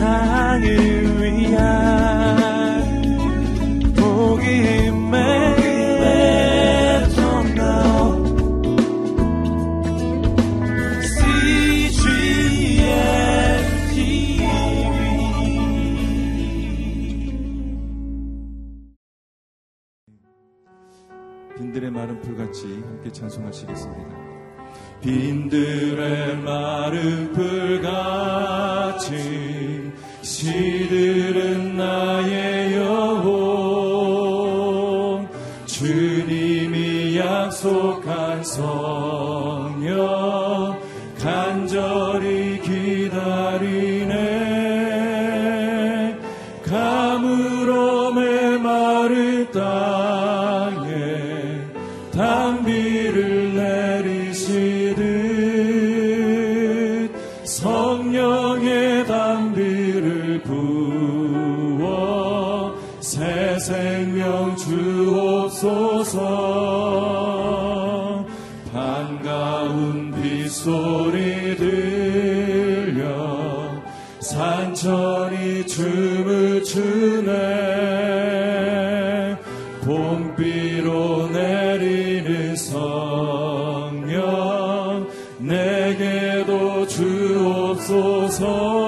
[0.00, 0.64] 세상을
[1.20, 1.60] 위한
[3.94, 5.20] 복음의
[21.58, 24.18] 빈들의 마른 풀같이 함께 찬송하시겠습니다.
[25.02, 27.59] 빈들의 마른 풀
[87.90, 88.28] 所
[88.76, 88.79] う。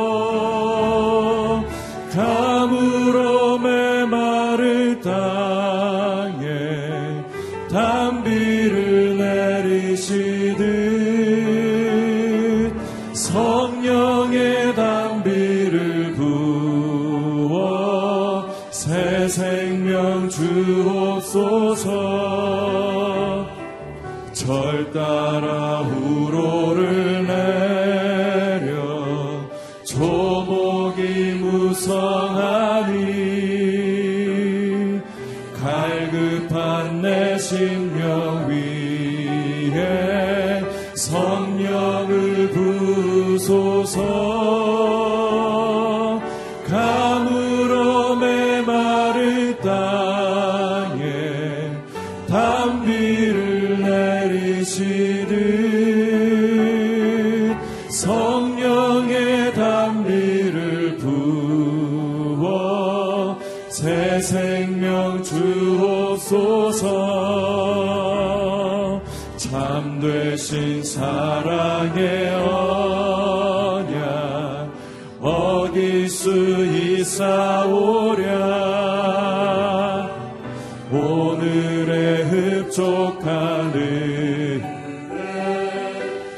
[82.72, 84.62] 족하는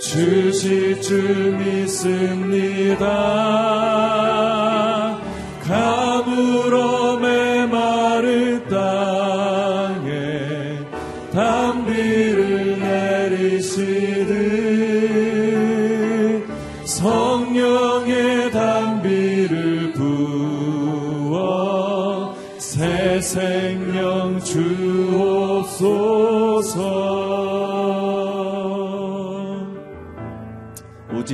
[0.00, 3.04] 주실 줄 믿습니다.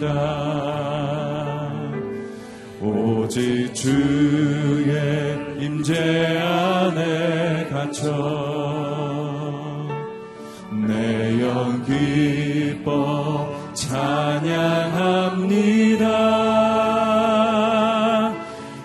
[0.00, 1.72] 나이다.
[2.80, 8.10] 오직 주의 임재 안에 갇혀
[10.88, 14.70] 내 영 기뻐 찬양합니다.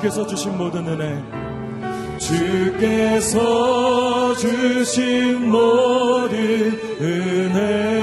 [0.00, 1.22] 주께서 주신 모든 은혜
[2.18, 3.38] 주께서
[4.34, 7.99] 주신 모든 은혜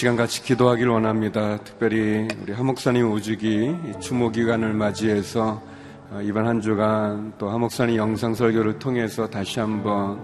[0.00, 1.58] 시간 같이 기도하길 원합니다.
[1.62, 5.62] 특별히 우리 하목사님 오직이 추모 기간을 맞이해서
[6.10, 10.18] 어, 이번 한 주간 또 하목사님 영상 설교를 통해서 다시 한번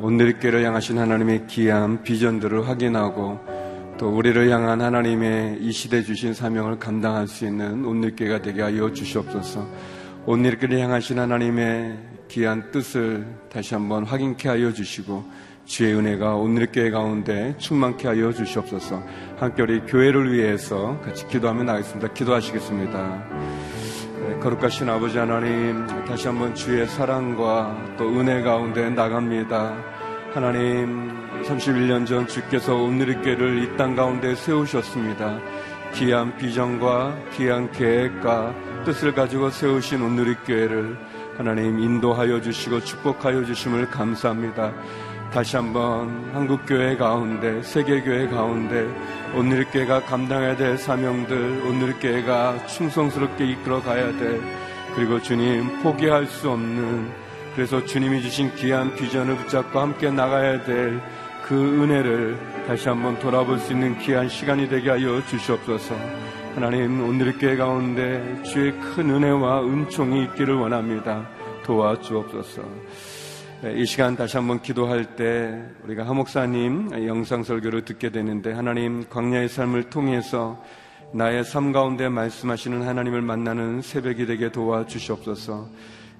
[0.00, 3.40] 온늘교를 향하신 하나님의 귀한 비전들을 확인하고
[3.98, 9.66] 또 우리를 향한 하나님의 이 시대 주신 사명을 감당할 수 있는 온늘교가 되게 하여 주시옵소서.
[10.24, 11.98] 온늘교를 향하신 하나님의
[12.28, 15.24] 귀한 뜻을 다시 한번 확인케 하여 주시고
[15.64, 19.02] 주의 은혜가 오늘 교회 가운데 충만케 하여 주시옵소서.
[19.60, 22.12] 우리 교회를 위해서 같이 기도하며 나가겠습니다.
[22.12, 23.24] 기도하시겠습니다.
[24.20, 29.74] 네, 거룩하신 아버지 하나님, 다시 한번 주의 사랑과 또 은혜 가운데 나갑니다.
[30.34, 31.12] 하나님,
[31.42, 35.38] 31년 전 주께서 오늘의 교회를 이 땅 가운데 세우셨습니다.
[35.94, 40.98] 귀한 비전과 귀한 계획과 뜻을 가지고 세우신 오늘의 교회를
[41.36, 44.72] 하나님 인도하여 주시고 축복하여 주심을 감사합니다.
[45.34, 48.88] 다시 한번 한국교회 가운데, 세계교회 가운데,
[49.34, 54.40] 오늘교회가 감당해야 될 사명들, 오늘교회가 충성스럽게 이끌어 가야 돼.
[54.94, 57.10] 그리고 주님, 포기할 수 없는,
[57.54, 61.00] 그래서 주님이 주신 귀한 비전을 붙잡고 함께 나가야 될
[61.46, 65.94] 그 은혜를 다시 한번 돌아볼 수 있는 귀한 시간이 되게 하여 주시옵소서.
[66.54, 71.28] 하나님, 오늘의 교회 가운데 주의 큰 은혜와 은총이 있기를 원합니다.
[71.64, 72.62] 도와주옵소서.
[73.64, 79.48] 네, 이 시간 다시 한번 기도할 때 우리가 하목사님 영상 설교를 듣게 되는데 하나님 광야의
[79.48, 80.62] 삶을 통해서
[81.14, 85.66] 나의 삶 가운데 말씀하시는 하나님을 만나는 새벽이 되게 도와주시옵소서.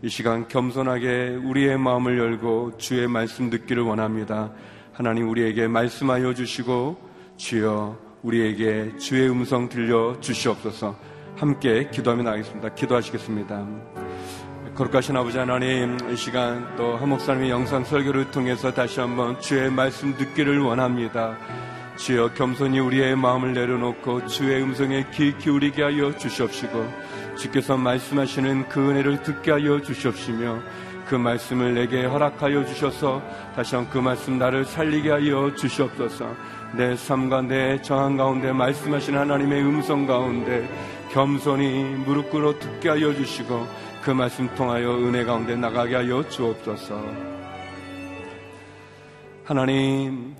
[0.00, 4.50] 이 시간 겸손하게 우리의 마음을 열고 주의 말씀 듣기를 원합니다.
[4.94, 6.96] 하나님 우리에게 말씀하여 주시고
[7.37, 10.96] 주여 우리에게 주의 음성 들려 주시옵소서.
[11.37, 12.75] 함께 기도하며 나가겠습니다.
[12.75, 14.04] 기도하시겠습니다.
[14.75, 20.17] 거룩하신 아버지 하나님 이 시간 또 한 목사님의 영상 설교를 통해서 다시 한번 주의 말씀
[20.17, 21.37] 듣기를 원합니다.
[21.97, 26.93] 주여 겸손히 우리의 마음을 내려놓고 주의 음성에 귀 기울이게 하여 주시옵시고
[27.37, 30.59] 주께서 말씀하시는 그 은혜를 듣게 하여 주시옵시며
[31.06, 33.23] 그 말씀을 내게 허락하여 주셔서
[33.55, 36.35] 다시 한번 그 말씀 나를 살리게 하여 주시옵소서
[36.75, 40.69] 내 삶과 내 정한 가운데 말씀하신 하나님의 음성 가운데
[41.12, 47.03] 겸손히 무릎 꿇어 듣게 하여 주시고 그 말씀 통하여 은혜 가운데 나가게 하여 주옵소서.
[49.45, 50.37] 하나님,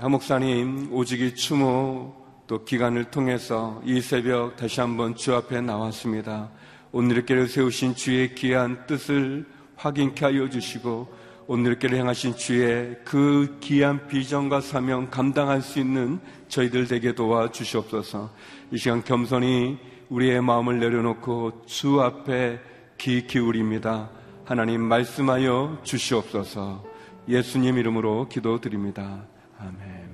[0.00, 2.12] 하목사님, 오직이 추모
[2.48, 6.50] 또 기간을 통해서 이 새벽 다시 한번 주 앞에 나왔습니다.
[6.90, 9.46] 오늘의 길을 세우신 주의 귀한 뜻을
[9.76, 11.06] 확인케 하여 주시고
[11.46, 16.18] 오늘의 길을 향하신 주의 그 귀한 비전과 사명 감당할 수 있는
[16.48, 18.28] 저희들 되게 도와 주시옵소서.
[18.72, 19.78] 이 시간 겸손히
[20.08, 22.58] 우리의 마음을 내려놓고 주 앞에
[22.98, 24.10] 귀 기울입니다.
[24.44, 26.84] 하나님 말씀하여 주시옵소서.
[27.28, 29.24] 예수님 이름으로 기도드립니다.
[29.56, 30.08] 아멘.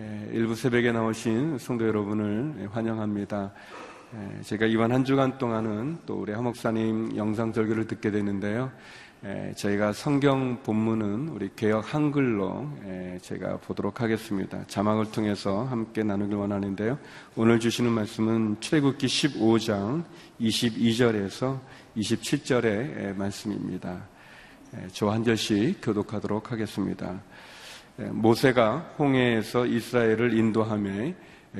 [0.00, 3.52] 예, 일부 새벽에 나오신 성도 여러분을 환영합니다.
[4.14, 8.72] 예, 제가 이번 한 주간 동안은 또 우리 하목사님 영상 절교를 듣게 되는데요.
[9.24, 14.62] 예, 저희가 성경 본문은 우리 개혁 한글로 예, 제가 보도록 하겠습니다.
[14.68, 16.96] 자막을 통해서 함께 나누길 원하는데요.
[17.34, 20.04] 오늘 주시는 말씀은 출애굽기 15장
[20.40, 21.58] 22절에서
[21.96, 24.06] 27절의 말씀입니다.
[24.92, 27.20] 저 한 절씩 교독하도록 하겠습니다.
[27.96, 31.12] 모세가 홍해에서 이스라엘을 인도하며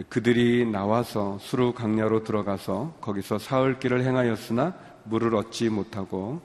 [0.08, 6.40] 그들이 나와서 수루 강야로 들어가서 거기서 사흘 길을 행하였으나 물을 얻지 못하고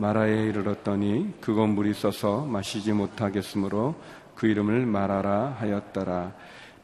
[0.00, 3.94] 마라에 이르렀더니 그곳 물이 써서 마시지 못하겠으므로
[4.34, 6.32] 그 이름을 마라라 하였더라.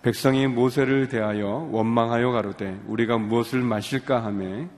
[0.02, 4.68] 백성이 모세를 대하여 원망하여 가로되 우리가 무엇을 마실까 하매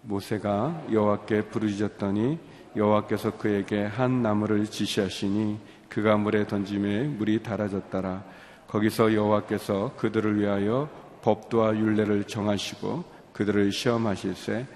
[0.00, 2.38] 모세가 여호와께 부르짖었더니
[2.76, 5.58] 여호와께서 그에게 한 나무를 지시하시니
[5.90, 8.24] 그가 물에 던짐에 물이 달아졌더라.
[8.68, 10.88] 거기서 여호와께서 그들을 위하여
[11.20, 13.04] 법도와 율례를 정하시고
[13.34, 14.66] 그들을 시험하실세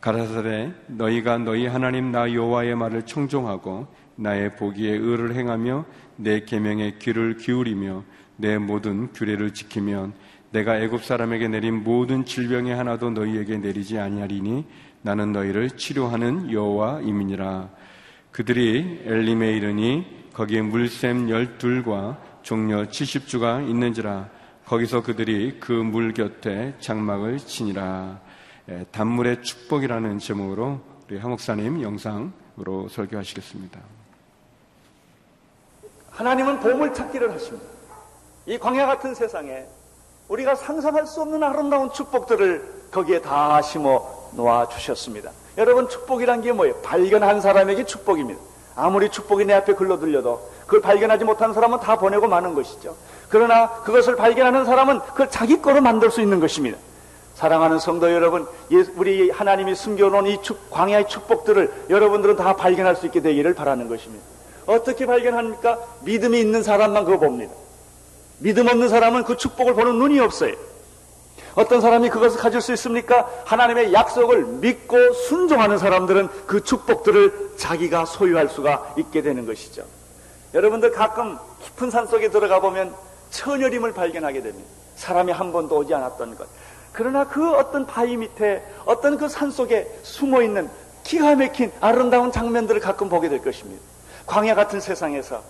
[0.00, 5.84] 가라사대 너희가 너희 하나님 나 여호와의 말을 청종하고 나의 보기에 의를 행하며
[6.16, 8.04] 내 계명에 귀를 기울이며
[8.36, 10.12] 내 모든 규례를 지키면
[10.50, 14.66] 내가 애굽 사람에게 내린 모든 질병의 하나도 너희에게 내리지 아니하리니
[15.02, 17.68] 나는 너희를 치료하는 여호와임이니라.
[18.30, 24.28] 그들이 엘림에 이르니 거기에 물샘 열둘과 종려 70주가 있는지라
[24.64, 28.20] 거기서 그들이 그 물 곁에 장막을 치니라.
[28.70, 33.80] 예, 단물의 축복이라는 제목으로 우리 하목사님 영상으로 설교하시겠습니다.
[36.10, 37.66] 하나님은 보물 찾기를 하십니다.
[38.44, 39.64] 이 광야 같은 세상에
[40.28, 45.30] 우리가 상상할 수 없는 아름다운 축복들을 거기에 다 심어 놓아 주셨습니다.
[45.56, 46.74] 여러분 축복이란 게 뭐예요?
[46.82, 48.38] 발견한 사람에게 축복입니다.
[48.76, 52.94] 아무리 축복이 내 앞에 글러들려도 그걸 발견하지 못한 사람은 다 보내고 마는 것이죠.
[53.30, 56.76] 그러나 그것을 발견하는 사람은 그걸 자기 거로 만들 수 있는 것입니다.
[57.38, 58.48] 사랑하는 성도 여러분,
[58.96, 64.24] 우리 하나님이 숨겨놓은 이 축, 광야의 축복들을 여러분들은 다 발견할 수 있게 되기를 바라는 것입니다.
[64.66, 65.78] 어떻게 발견합니까?
[66.00, 67.54] 믿음이 있는 사람만 그거 봅니다.
[68.38, 70.56] 믿음 없는 사람은 그 축복을 보는 눈이 없어요.
[71.54, 73.30] 어떤 사람이 그것을 가질 수 있습니까?
[73.44, 79.84] 하나님의 약속을 믿고 순종하는 사람들은 그 축복들을 자기가 소유할 수가 있게 되는 것이죠.
[80.54, 82.92] 여러분들 가끔 깊은 산 속에 들어가 보면
[83.30, 84.68] 천여림을 발견하게 됩니다.
[84.96, 86.48] 사람이 한 번도 오지 않았던 것.
[86.98, 90.68] 그러나 그 어떤 바위 밑에 어떤 그 산 속에 숨어 있는
[91.04, 93.80] 기가 막힌 아름다운 장면들을 가끔 보게 될 것입니다.
[94.26, 95.40] 광야 같은 세상에서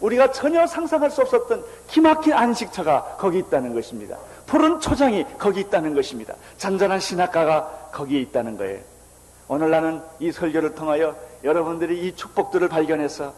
[0.00, 4.18] 우리가 전혀 상상할 수 없었던 기막힌 안식처가 거기 있다는 것입니다.
[4.44, 6.34] 푸른 초장이 거기 있다는 것입니다.
[6.58, 8.80] 잔잔한 신학가가 거기에 있다는 거예요.
[9.48, 13.32] 오늘 나는 이 설교를 통하여 여러분들이 이 축복들을 발견해서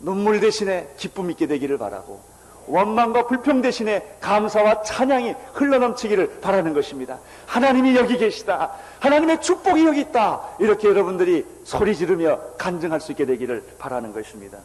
[0.00, 2.22] 눈물 대신에 기쁨 있게 되기를 바라고
[2.66, 7.18] 원망과 불평 대신에 감사와 찬양이 흘러넘치기를 바라는 것입니다.
[7.46, 8.72] 하나님이 여기 계시다.
[9.00, 10.40] 하나님의 축복이 여기 있다.
[10.58, 14.58] 이렇게 여러분들이 소리 지르며 간증할 수 있게 되기를 바라는 것입니다.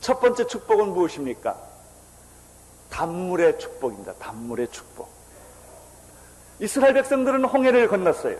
[0.00, 1.56] 첫 번째 축복은 무엇입니까?
[2.90, 4.14] 단물의 축복입니다.
[4.14, 5.08] 단물의 축복.
[6.58, 8.36] 이스라엘 백성들은 홍해를 건넜어요.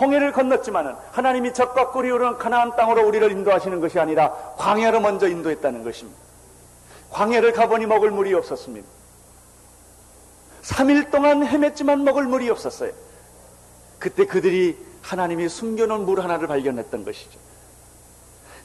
[0.00, 5.84] 홍해를 건넜지만은 하나님이 적과 꿀이 흐르는 가나안 땅으로 우리를 인도하시는 것이 아니라 광야로 먼저 인도했다는
[5.84, 6.23] 것입니다.
[7.14, 8.86] 광야를 가보니 먹을 물이 없었습니다.
[10.62, 12.90] 3일 동안 헤맸지만 먹을 물이 없었어요.
[14.00, 17.38] 그때 그들이 하나님이 숨겨놓은 물 하나를 발견했던 것이죠.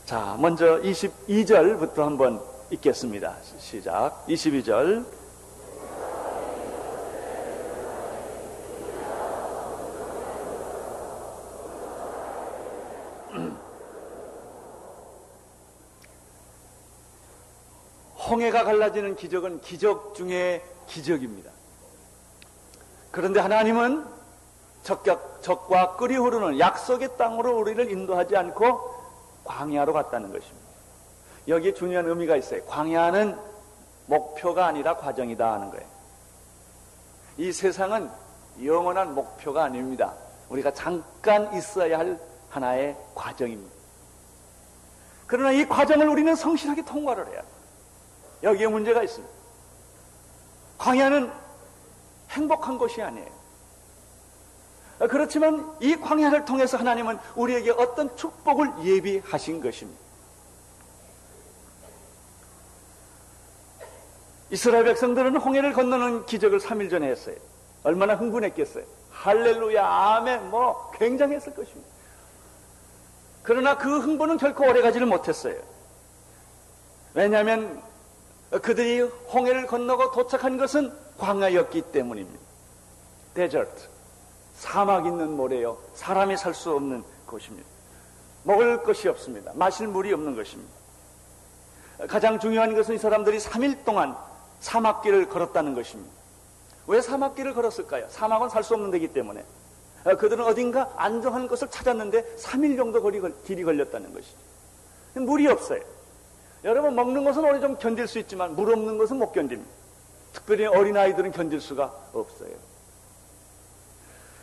[0.06, 2.42] 자, 먼저 22절부터 한번
[2.72, 3.36] 읽겠습니다.
[3.60, 4.26] 시작.
[4.28, 5.06] 22절.
[18.30, 21.52] 홍해가 갈라지는 기적은 기적 중에 기적입니다.
[23.12, 24.06] 그런데 하나님은
[24.84, 28.94] 적격, 적과 끓이 흐르는 약속의 땅으로 우리를 인도하지 않고
[29.44, 30.70] 광야로 갔다는 것입니다.
[31.48, 32.64] 여기에 중요한 의미가 있어요.
[32.66, 33.38] 광야는
[34.06, 35.86] 목표가 아니라 과정이다 하는 거예요.
[37.38, 38.10] 이 세상은
[38.64, 40.14] 영원한 목표가 아닙니다.
[40.50, 42.20] 우리가 잠깐 있어야 할
[42.50, 43.76] 하나의 과정입니다.
[45.28, 47.59] 그러나 이 과정을 우리는 성실하게 통과를 해야 합니다.
[48.44, 49.34] 여기에 문제가 있습니다.
[50.78, 51.32] 광야는
[52.30, 53.40] 행복한 것이 아니에요.
[55.10, 60.00] 그렇지만 이 광야를 통해서 하나님은 우리에게 어떤 축복을 예비하신 것입니다.
[64.52, 67.36] 이스라엘 백성들은 홍해를 건너는 기적을 3일 전에 했어요.
[67.84, 68.84] 얼마나 흥분했겠어요.
[69.12, 71.88] 할렐루야, 아멘, 뭐, 굉장했을 것입니다.
[73.44, 75.56] 그러나 그 흥분은 결코 오래 가지를 못했어요.
[77.14, 77.82] 왜냐하면
[78.50, 82.40] 그들이 홍해를 건너고 도착한 것은 광야였기 때문입니다.
[83.34, 83.88] 데저트.
[84.56, 85.78] 사막 있는 모래요.
[85.94, 87.68] 사람이 살 수 없는 곳입니다.
[88.44, 89.52] 먹을 것이 없습니다.
[89.56, 90.74] 마실 물이 없는 것입니다.
[92.08, 94.18] 가장 중요한 것은 이 사람들이 3일 동안
[94.62, 96.12] 사막길을 걸었다는 것입니다.
[96.88, 98.08] 왜 사막길을 걸었을까요?
[98.10, 99.46] 사막은 살 수 없는 데기 때문에.
[100.18, 103.02] 그들은 어딘가 안정한 것을 찾았는데 3일 정도
[103.44, 104.38] 길이 걸렸다는 것이죠.
[105.14, 105.82] 물이 없어요.
[106.64, 109.70] 여러분 먹는 것은 오래 좀 견딜 수 있지만 물 없는 것은 못 견딥니다.
[110.34, 112.52] 특별히 어린아이들은 견딜 수가 없어요.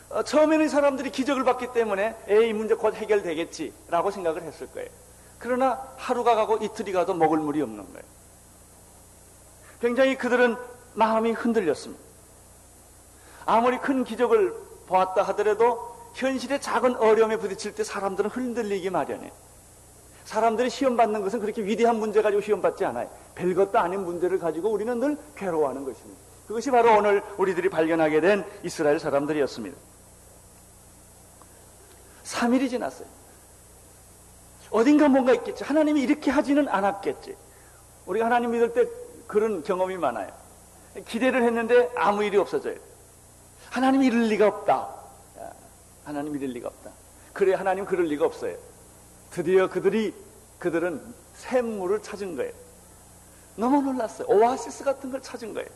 [0.08, 4.88] 어, 처음에는 사람들이 기적을 봤기 때문에 에이 문제 곧 해결되겠지라고 생각을 했을 거예요.
[5.38, 8.04] 그러나 하루가 가고 이틀이 가도 먹을 물이 없는 거예요.
[9.80, 10.56] 굉장히 그들은
[10.94, 12.02] 마음이 흔들렸습니다.
[13.44, 14.54] 아무리 큰 기적을
[14.86, 19.30] 보았다 하더라도 현실의 작은 어려움에 부딪힐 때 사람들은 흔들리기 마련해요.
[20.26, 23.08] 사람들이 시험 받는 것은 그렇게 위대한 문제 가지고 시험 받지 않아요.
[23.36, 26.20] 별것도 아닌 문제를 가지고 우리는 늘 괴로워하는 것입니다.
[26.48, 29.76] 그것이 바로 오늘 우리들이 발견하게 된 이스라엘 사람들이었습니다.
[32.24, 33.06] 3일이 지났어요.
[34.70, 35.62] 어딘가 뭔가 있겠지.
[35.62, 37.36] 하나님이 이렇게 하지는 않았겠지.
[38.06, 38.84] 우리가 하나님 믿을 때
[39.28, 40.28] 그런 경험이 많아요.
[41.06, 42.76] 기대를 했는데 아무 일이 없어져요.
[43.70, 44.88] 하나님 이럴 리가 없다.
[46.04, 46.90] 하나님 이럴 리가 없다.
[47.32, 48.56] 그래 하나님 그럴 리가 없어요.
[49.36, 50.14] 드디어 그들이
[50.58, 52.54] 그들은 샘물을 찾은 거예요.
[53.56, 54.26] 너무 놀랐어요.
[54.28, 55.68] 오아시스 같은 걸 찾은 거예요.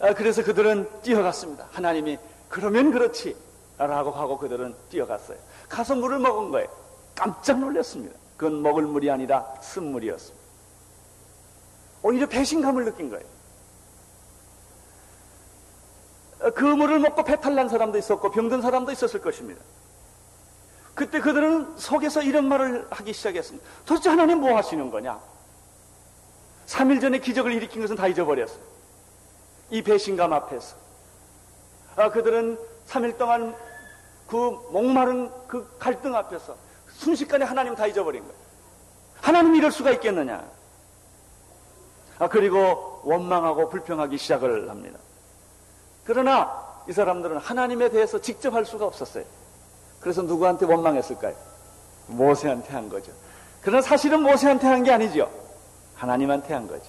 [0.00, 1.68] 아, 그래서 그들은 뛰어갔습니다.
[1.70, 2.18] 하나님이
[2.48, 3.36] 그러면 그렇지
[3.78, 5.38] 라고 하고 그들은 뛰어갔어요.
[5.68, 6.68] 가서 물을 먹은 거예요.
[7.14, 8.18] 깜짝 놀랐습니다.
[8.36, 10.42] 그건 먹을 물이 아니라 쓴물이었습니다.
[12.02, 13.24] 오히려 배신감을 느낀 거예요.
[16.40, 19.62] 어, 그 물을 먹고 배탈 난 사람도 있었고 병든 사람도 있었을 것입니다.
[20.94, 23.66] 그때 그들은 속에서 이런 말을 하기 시작했습니다.
[23.86, 25.18] 도대체 하나님 뭐 하시는 거냐?
[26.66, 28.60] 3일 전에 기적을 일으킨 것은 다 잊어버렸어요.
[29.70, 30.76] 이 배신감 앞에서.
[31.96, 33.54] 아, 그들은 3일 동안
[34.26, 34.36] 그
[34.70, 36.56] 목마른 그 갈등 앞에서
[36.90, 38.36] 순식간에 하나님 다 잊어버린 거예요.
[39.20, 40.44] 하나님 이럴 수가 있겠느냐?
[42.18, 44.98] 아, 그리고 원망하고 불평하기 시작을 합니다.
[46.04, 49.24] 그러나 이 사람들은 하나님에 대해서 직접 할 수가 없었어요.
[50.02, 51.34] 그래서 누구한테 원망했을까요?
[52.08, 53.12] 모세한테 한 거죠.
[53.62, 55.30] 그러나 사실은 모세한테 한 게 아니죠.
[55.94, 56.84] 하나님한테 한 거죠.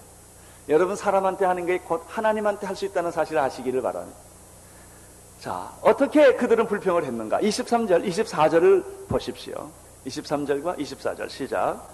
[0.70, 4.17] 여러분 사람한테 하는 게 곧 하나님한테 할 수 있다는 사실을 아시기를 바랍니다.
[5.39, 7.39] 자, 어떻게 그들은 불평을 했는가?
[7.41, 9.70] 23절, 24절을 보십시오.
[10.08, 11.88] 23절과 24절 시작.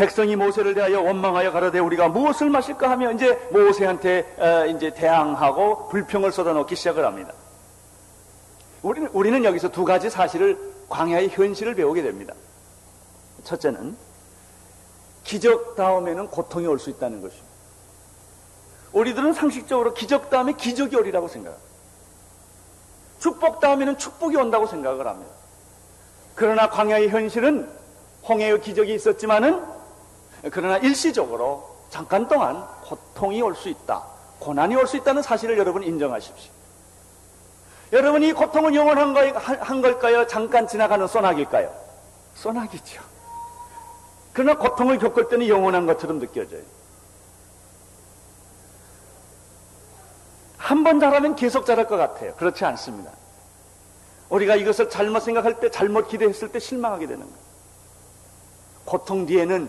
[0.00, 6.32] 백성이 모세를 대하여 원망하여 가로되 우리가 무엇을 마실까 하며 이제 모세한테 어, 이제 대항하고 불평을
[6.32, 7.34] 쏟아놓기 시작을 합니다.
[8.80, 12.32] 우리는, 우리는 여기서 두 가지 사실을 광야의 현실을 배우게 됩니다.
[13.44, 13.94] 첫째는
[15.22, 17.50] 기적 다음에는 고통이 올 수 있다는 것입니다.
[18.94, 21.70] 우리들은 상식적으로 기적 다음에 기적이 오리라고 생각합니다.
[23.18, 25.30] 축복 다음에는 축복이 온다고 생각을 합니다.
[26.34, 27.70] 그러나 광야의 현실은
[28.26, 29.79] 홍해의 기적이 있었지만은
[30.50, 34.02] 그러나 일시적으로 잠깐 동안 고통이 올 수 있다.
[34.38, 36.50] 고난이 올 수 있다는 사실을 여러분 인정하십시오.
[37.92, 40.26] 여러분 이 고통은 영원한 거, 한 걸까요?
[40.26, 41.70] 잠깐 지나가는 소나기일까요?
[42.34, 43.02] 소나기죠.
[44.32, 46.62] 그러나 고통을 겪을 때는 영원한 것처럼 느껴져요.
[50.56, 52.32] 한 번 잘하면 계속 잘할 것 같아요.
[52.36, 53.10] 그렇지 않습니다.
[54.28, 57.38] 우리가 이것을 잘못 생각할 때, 잘못 기대했을 때 실망하게 되는 거예요.
[58.84, 59.68] 고통 뒤에는,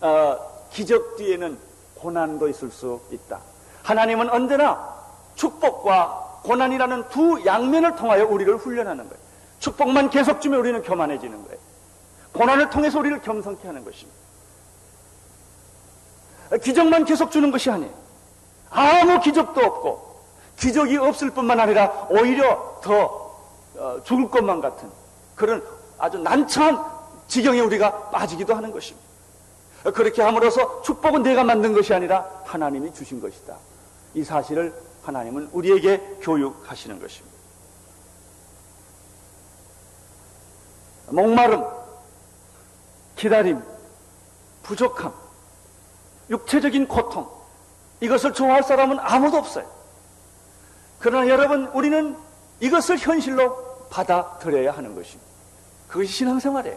[0.00, 0.38] 어,
[0.70, 1.58] 기적 뒤에는
[1.94, 3.40] 고난도 있을 수 있다.
[3.82, 4.96] 하나님은 언제나
[5.34, 9.22] 축복과 고난이라는 두 양면을 통하여 우리를 훈련하는 거예요.
[9.58, 11.58] 축복만 계속 주면 우리는 교만해지는 거예요.
[12.32, 14.18] 고난을 통해서 우리를 겸손케 하는 것입니다.
[16.62, 17.92] 기적만 계속 주는 것이 아니에요.
[18.70, 20.20] 아무 기적도 없고
[20.58, 23.28] 기적이 없을 뿐만 아니라 오히려 더
[23.76, 24.90] 어, 죽을 것만 같은
[25.34, 25.62] 그런
[25.98, 26.84] 아주 난처한
[27.28, 29.07] 지경에 우리가 빠지기도 하는 것입니다.
[29.82, 33.56] 그렇게 함으로써 축복은 내가 만든 것이 아니라 하나님이 주신 것이다.
[34.14, 37.38] 이 사실을 하나님은 우리에게 교육하시는 것입니다.
[41.10, 41.64] 목마름,
[43.16, 43.62] 기다림,
[44.62, 45.12] 부족함,
[46.28, 47.28] 육체적인 고통,
[48.00, 49.66] 이것을 좋아할 사람은 아무도 없어요.
[50.98, 52.16] 그러나 여러분, 우리는
[52.60, 55.26] 이것을 현실로 받아들여야 하는 것입니다.
[55.88, 56.76] 그것이 신앙생활이에요.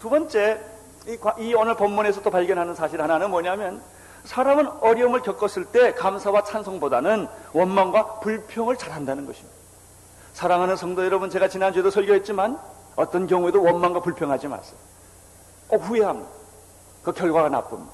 [0.00, 0.60] 두 번째,
[1.06, 3.82] 이, 이 오늘 본문에서 또 발견하는 사실 하나는 뭐냐면,
[4.24, 9.54] 사람은 어려움을 겪었을 때 감사와 찬송보다는 원망과 불평을 잘한다는 것입니다.
[10.32, 12.58] 사랑하는 성도 여러분, 제가 지난주에도 설교했지만
[12.96, 14.76] 어떤 경우에도 원망과 불평하지 마세요.
[15.68, 16.28] 꼭 후회합니다.
[17.04, 17.92] 그 결과가 나쁩니다.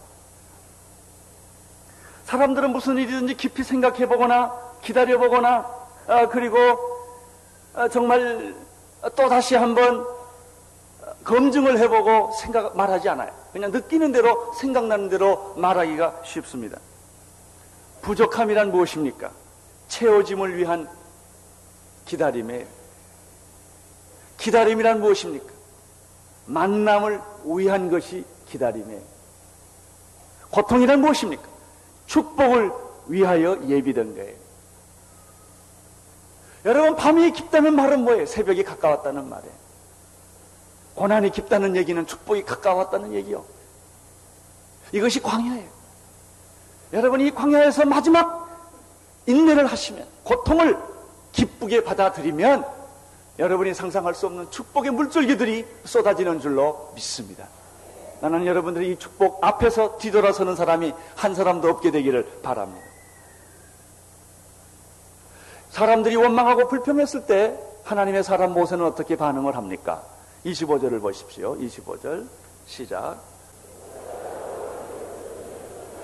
[2.24, 5.68] 사람들은 무슨 일이든지 깊이 생각해 보거나 기다려 보거나
[6.06, 6.56] 아, 그리고
[7.74, 8.54] 아, 정말
[9.16, 10.06] 또 다시 한번
[11.32, 13.32] 검증을 해보고 생각 말하지 않아요.
[13.54, 16.78] 그냥 느끼는 대로 생각나는 대로 말하기가 쉽습니다.
[18.02, 19.30] 부족함이란 무엇입니까?
[19.88, 20.86] 채워짐을 위한
[22.04, 22.66] 기다림이에요.
[24.36, 25.46] 기다림이란 무엇입니까?
[26.44, 29.00] 만남을 위한 것이 기다림이에요.
[30.50, 31.44] 고통이란 무엇입니까?
[32.08, 32.72] 축복을
[33.06, 34.36] 위하여 예비된 거예요.
[36.66, 38.26] 여러분, 밤이 깊다는 말은 뭐예요?
[38.26, 39.61] 새벽이 가까웠다는 말이에요.
[40.94, 43.44] 고난이 깊다는 얘기는 축복이 가까웠다는 얘기요.
[44.92, 45.68] 이것이 광야예요.
[46.92, 48.48] 여러분, 이 광야에서 마지막
[49.26, 50.78] 인내를 하시면, 고통을
[51.32, 52.66] 기쁘게 받아들이면,
[53.38, 57.48] 여러분이 상상할 수 없는 축복의 물줄기들이 쏟아지는 줄로 믿습니다.
[58.20, 62.86] 나는 여러분들이 이 축복 앞에서 뒤돌아서는 사람이 한 사람도 없게 되기를 바랍니다.
[65.70, 70.04] 사람들이 원망하고 불평했을 때 하나님의 사람 모세는 어떻게 반응을 합니까?
[70.44, 71.56] 25절을 보십시오.
[71.56, 72.26] 25절
[72.66, 73.18] 시작.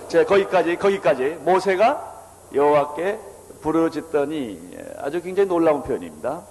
[0.08, 2.22] 자, 거기까지 거기까지 모세가
[2.54, 3.18] 여호와께
[3.60, 6.42] 부르짖더니 예, 아주 굉장히 놀라운 표현입니다.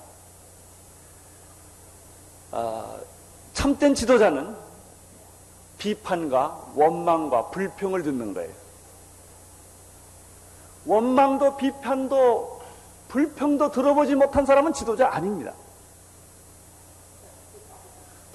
[2.51, 2.97] 아,
[3.53, 4.55] 참된 지도자는
[5.77, 8.51] 비판과 원망과 불평을 듣는 거예요.
[10.85, 12.61] 원망도 비판도
[13.09, 15.53] 불평도 들어보지 못한 사람은 지도자 아닙니다.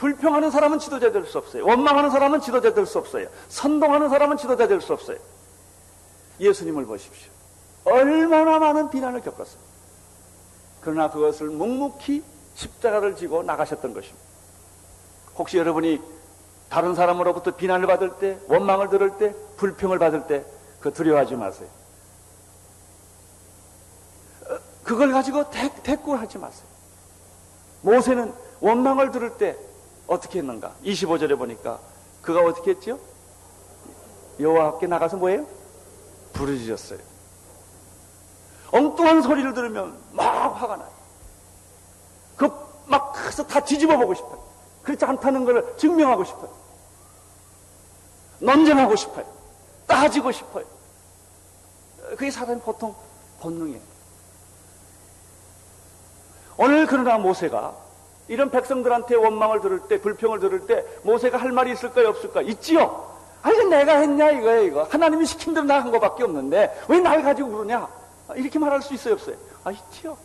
[0.02, 1.64] 불평하는 사람은 지도자 될 수 없어요.
[1.64, 3.28] 원망하는 사람은 지도자 될 수 없어요.
[3.48, 5.16] 선동하는 사람은 지도자 될 수 없어요.
[6.40, 7.30] 예수님을 보십시오.
[7.84, 9.62] 얼마나 많은 비난을 겪었어요.
[10.80, 14.20] 그러나 그것을 묵묵히 십자가를 지고 나가셨던 것입니다.
[15.36, 16.00] 혹시 여러분이
[16.68, 20.44] 다른 사람으로부터 비난을 받을 때, 원망을 들을 때, 불평을 받을 때,
[20.80, 21.68] 그 두려워하지 마세요.
[24.50, 26.66] 어, 그걸 가지고 대, 대꾸하지 마세요.
[27.82, 29.56] 모세는 원망을 들을 때
[30.06, 30.74] 어떻게 했는가?
[30.84, 31.78] 25절에 보니까
[32.22, 32.98] 그가 어떻게 했죠?
[34.40, 35.46] 여호와께 나가서 뭐예요?
[36.32, 36.98] 부르짖었어요.
[38.72, 40.24] 엉뚱한 소리를 들으면 막
[40.60, 40.90] 화가 나요.
[42.36, 44.42] 그막 가서 다 뒤집어 보고 싶어요.
[44.82, 46.50] 그렇지 않다는 걸 증명하고 싶어요.
[48.40, 49.24] 논쟁하고 싶어요.
[49.86, 50.64] 따지고 싶어요.
[52.10, 52.94] 그게 사람이 보통
[53.40, 53.80] 본능이에요.
[56.56, 57.76] 오늘 그러나 모세가
[58.32, 62.40] 이런 백성들한테 원망을 들을 때, 불평을 들을 때 모세가 할 말이 있을까요, 없을까?
[62.40, 63.12] 있지요.
[63.42, 64.84] 아니 내가 했냐 이거예요, 이거.
[64.84, 67.86] 하나님이 시킨 대로 나 한 거밖에 없는데 왜 날 가지고 그러냐?
[68.36, 69.36] 이렇게 말할 수 있어요, 없어요?
[69.64, 70.16] 아, 있지요.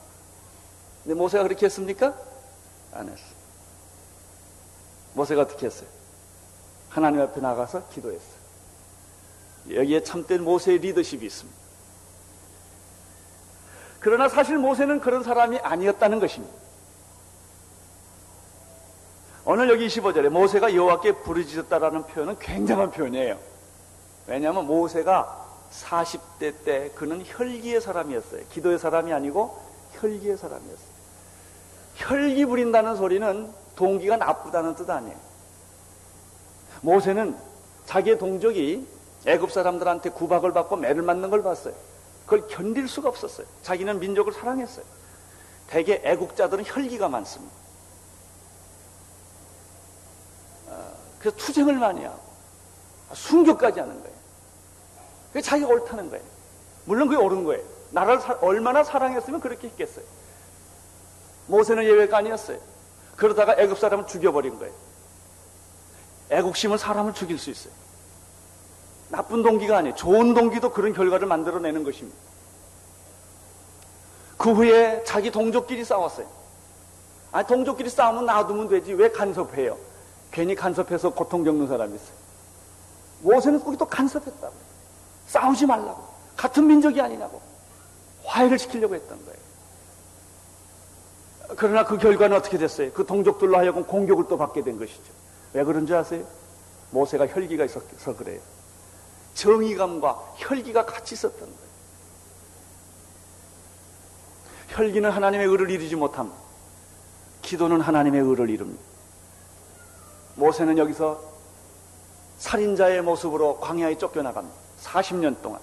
[1.04, 2.14] 근데 모세가 그렇게 했습니까?
[2.94, 3.24] 안 했어.
[5.14, 5.90] 모세가 어떻게 했어요?
[6.90, 8.38] 하나님 앞에 나가서 기도했어요.
[9.74, 11.60] 여기에 참된 모세의 리더십이 있습니다.
[14.00, 16.67] 그러나 사실 모세는 그런 사람이 아니었다는 것입니다.
[19.50, 23.40] 오늘 여기 25절에 모세가 여호와께 부르짖었다라는 표현은 굉장한 표현이에요.
[24.28, 28.42] 왜냐하면 모세가 40대 때 그는 혈기의 사람이었어요.
[28.50, 29.58] 기도의 사람이 아니고
[29.94, 30.88] 혈기의 사람이었어요.
[31.96, 35.16] 혈기 부린다는 소리는 동기가 나쁘다는 뜻 아니에요.
[36.82, 37.38] 모세는
[37.86, 38.86] 자기의 동족이
[39.26, 41.74] 애굽 사람들한테 구박을 받고 매를 맞는 걸 봤어요.
[42.26, 43.48] 그걸 견딜 수가 없었어요.
[43.62, 44.84] 자기는 민족을 사랑했어요.
[45.68, 47.67] 대개 애국자들은 혈기가 많습니다.
[51.20, 52.20] 그래서 투쟁을 많이 하고
[53.14, 54.18] 순교까지 하는 거예요.
[55.30, 56.24] 그게 자기가 옳다는 거예요.
[56.86, 57.64] 물론 그게 옳은 거예요.
[57.92, 60.06] 나라를 사, 얼마나 사랑했으면 그렇게 했겠어요.
[61.48, 62.60] 모세는 예외가 아니었어요.
[63.16, 64.74] 그러다가 애굽 사람을 죽여버린 거예요.
[66.30, 67.74] 애국심은 사람을 죽일 수 있어요.
[69.10, 69.96] 나쁜 동기가 아니에요.
[69.96, 72.18] 좋은 동기도 그런 결과를 만들어내는 것입니다.
[74.38, 76.28] 그 후에 자기 동족끼리 싸웠어요.
[77.32, 78.94] 아니, 동족끼리 싸우면 놔두면 되지.
[78.94, 79.78] 왜 간섭해요?
[80.32, 82.18] 괜히 간섭해서 고통 겪는 사람이 있어요.
[83.22, 84.54] 모세는 거기 또 간섭했다고.
[85.28, 86.04] 싸우지 말라고.
[86.36, 87.42] 같은 민족이 아니냐고.
[88.24, 89.38] 화해를 시키려고 했던 거예요.
[91.56, 92.92] 그러나 그 결과는 어떻게 됐어요?
[92.92, 95.02] 그 동족들로 하여금 공격을 또 받게 된 것이죠.
[95.54, 96.26] 왜 그런 줄 아세요?
[96.92, 98.40] 모세가 혈기가 있어서 그래요.
[99.34, 101.68] 정의감과 혈기가 같이 있었던 거예요.
[104.70, 106.38] 혈기는 하나님의 의를 이루지 못합니다.
[107.42, 108.82] 기도는 하나님의 의를 이룹니다.
[110.38, 111.20] 모세는 여기서
[112.38, 114.56] 살인자의 모습으로 광야에 쫓겨나갑니다.
[114.82, 115.60] 40년 동안.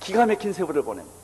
[0.00, 1.14] 기가 막힌 세월을 보냅니다.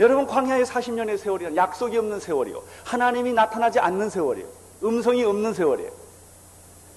[0.00, 2.62] 여러분, 광야의 40년의 세월이란 약속이 없는 세월이요.
[2.84, 4.46] 하나님이 나타나지 않는 세월이요.
[4.84, 5.90] 음성이 없는 세월이에요.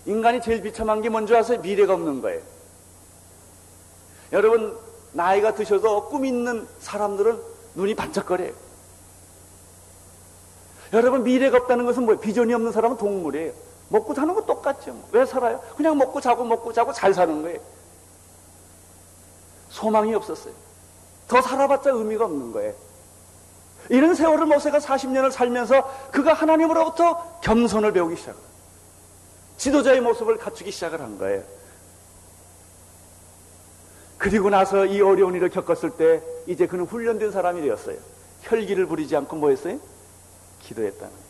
[0.06, 1.60] 인간이 제일 비참한 게 뭔지 아세요?
[1.60, 2.42] 미래가 없는 거예요.
[4.32, 4.78] 여러분,
[5.14, 7.42] 나이가 드셔서 꿈 있는 사람들은
[7.76, 8.67] 눈이 반짝거려요.
[10.94, 12.20] 여러분, 미래가 없다는 것은 뭐예요?
[12.20, 13.52] 비전이 없는 사람은 동물이에요.
[13.90, 14.96] 먹고 사는 거 똑같죠.
[15.12, 15.62] 왜 살아요?
[15.76, 17.60] 그냥 먹고 자고 먹고 자고 잘 사는 거예요.
[19.70, 20.54] 소망이 없었어요.
[21.28, 22.74] 더 살아봤자 의미가 없는 거예요.
[23.90, 28.48] 이런 세월을 모세가 40년을 살면서 그가 하나님으로부터 겸손을 배우기 시작합니다.
[29.58, 31.44] 지도자의 모습을 갖추기 시작을 한 거예요.
[34.18, 37.98] 그리고 나서 이 어려운 일을 겪었을 때 이제 그는 훈련된 사람이 되었어요.
[38.42, 39.80] 혈기를 부리지 않고 뭐 했어요?
[40.68, 41.28] 기도했다는.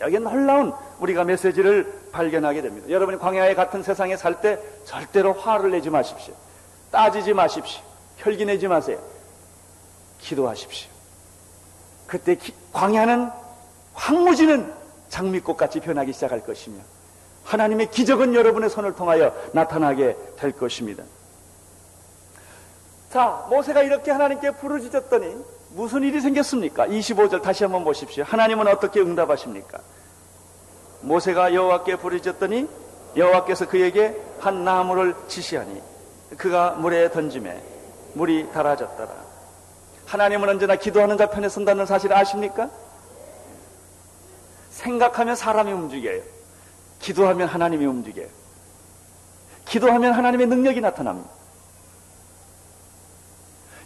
[0.00, 2.88] 여기에 놀라운 우리가 메시지를 발견하게 됩니다.
[2.88, 6.34] 여러분이 광야의 같은 세상에 살 때 절대로 화를 내지 마십시오.
[6.90, 7.82] 따지지 마십시오.
[8.16, 8.98] 혈기 내지 마세요.
[10.18, 10.90] 기도하십시오.
[12.06, 13.30] 그때 기, 광야는
[13.94, 14.72] 황무지는
[15.08, 16.78] 장미꽃 같이 변하기 시작할 것이며
[17.44, 21.04] 하나님의 기적은 여러분의 손을 통하여 나타나게 될 것입니다.
[23.10, 25.36] 자, 모세가 이렇게 하나님께 부르짖었더니
[25.70, 26.86] 무슨 일이 생겼습니까?
[26.86, 28.22] 25절 다시 한번 보십시오.
[28.24, 29.80] 하나님은 어떻게 응답하십니까?
[31.00, 32.68] 모세가 여호와께 부르짖었더니
[33.16, 35.82] 여호와께서 그에게 한 나무를 지시하니
[36.36, 37.62] 그가 물에 던짐에
[38.14, 39.10] 물이 달아졌더라.
[40.06, 42.70] 하나님은 언제나 기도하는 자 편에 선다는 사실 아십니까?
[44.70, 46.22] 생각하면 사람이 움직여요.
[47.00, 48.28] 기도하면 하나님이 움직여요.
[49.64, 51.39] 기도하면 하나님의 능력이 나타납니다.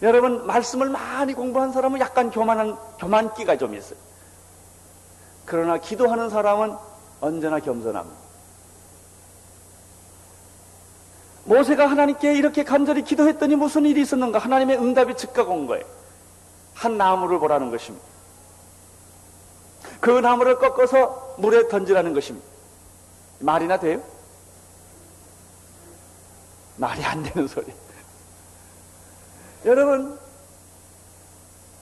[0.05, 3.97] 여러분, 말씀을 많이 공부한 사람은 약간 교만한, 교만기가 좀 있어요.
[5.45, 6.77] 그러나 기도하는 사람은
[7.21, 8.15] 언제나 겸손합니다.
[11.45, 14.37] 모세가 하나님께 이렇게 간절히 기도했더니 무슨 일이 있었는가?
[14.37, 15.83] 하나님의 응답이 즉각 온 거예요.
[16.75, 18.05] 한 나무를 보라는 것입니다.
[19.99, 22.47] 그 나무를 꺾어서 물에 던지라는 것입니다.
[23.39, 24.03] 말이나 돼요?
[26.77, 27.73] 말이 안 되는 소리.
[29.65, 30.17] 여러분,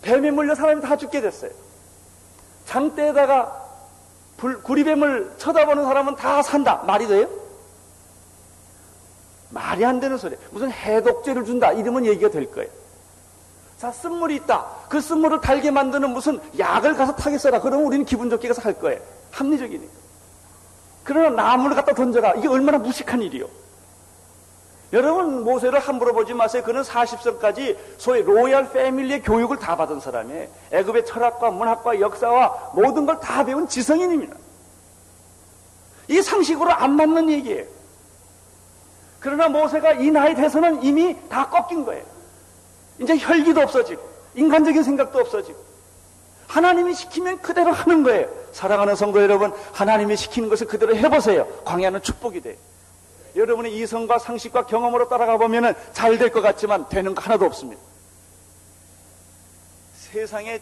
[0.02, 1.52] 뱀에 물려 사람이 다 죽게 됐어요.
[2.66, 3.62] 장대에다가
[4.38, 6.84] 불, 구리뱀을 쳐다보는 사람은 다 산다.
[6.86, 7.28] 말이 돼요?
[9.50, 10.36] 말이 안 되는 소리.
[10.52, 11.72] 무슨 해독제를 준다.
[11.72, 12.70] 이러면 얘기가 될 거예요.
[13.78, 14.66] 자, 쓴물이 있다.
[14.90, 17.62] 그 쓴물을 달게 만드는 무슨 약을 가서 타겠어라.
[17.62, 19.00] 그러면 우리는 기분 좋게 가서 할 거예요.
[19.32, 19.94] 합리적이니까.
[21.04, 22.36] 그러나 나무를 갖다 던져라.
[22.36, 23.48] 이게 얼마나 무식한 일이요.
[24.94, 26.62] 여러분, 모세를 함부로 보지 마세요.
[26.64, 30.48] 그는 40살까지 소위 로얄 패밀리의 교육을 다 받은 사람이에요.
[30.72, 34.36] 애굽의 철학과 문학과 역사와 모든 걸 다 배운 지성인입니다.
[36.10, 37.66] 이 상식으로 안 맞는 얘기예요.
[39.20, 42.04] 그러나 모세가 이 나이 돼서는 이미 다 꺾인 거예요.
[43.00, 44.02] 이제 혈기도 없어지고,
[44.36, 45.58] 인간적인 생각도 없어지고,
[46.48, 48.28] 하나님이 시키면 그대로 하는 거예요.
[48.52, 51.48] 사랑하는 성도 여러분, 하나님이 시키는 것을 그대로 해보세요.
[51.64, 52.58] 광야는 축복이 돼요.
[53.36, 57.82] 여러분의 이성과 상식과 경험으로 따라가 보면 잘 될 것 같지만 되는 거 하나도 없습니다.
[59.96, 60.60] 세상에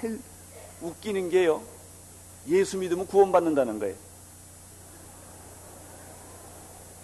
[0.00, 0.20] 제일
[0.80, 1.62] 웃기는 게요.
[2.48, 3.94] 예수 믿으면 구원받는다는 거예요.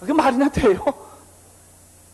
[0.00, 0.82] 그게 말이나 돼요?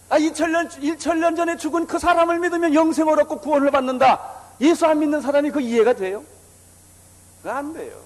[0.08, 4.34] 아, 2천년, 1천년 전에 죽은 그 사람을 믿으면 영생을 얻고 구원을 받는다.
[4.60, 6.24] 예수 안 믿는 사람이 그 이해가 돼요?
[7.38, 7.96] 그거 안 돼요.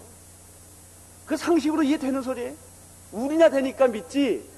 [1.27, 2.55] 그 상식으로 이해되는 소리예요.
[3.13, 4.49] 우리나 되니까 믿지.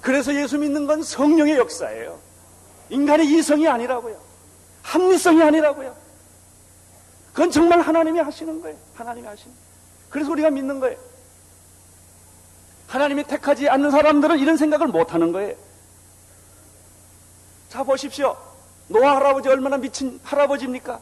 [0.00, 2.18] 그래서 예수 믿는 건 성령의 역사예요.
[2.90, 4.18] 인간의 이성이 아니라고요.
[4.82, 5.94] 합리성이 아니라고요.
[7.32, 8.76] 그건 정말 하나님이 하시는 거예요.
[8.94, 9.68] 하나님이 하시는 거예요.
[10.10, 10.96] 그래서 우리가 믿는 거예요.
[12.86, 15.54] 하나님이 택하지 않는 사람들은 이런 생각을 못 하는 거예요.
[17.68, 18.36] 자, 보십시오.
[18.88, 20.98] 노아 할아버지 얼마나 미친 할아버지입니까?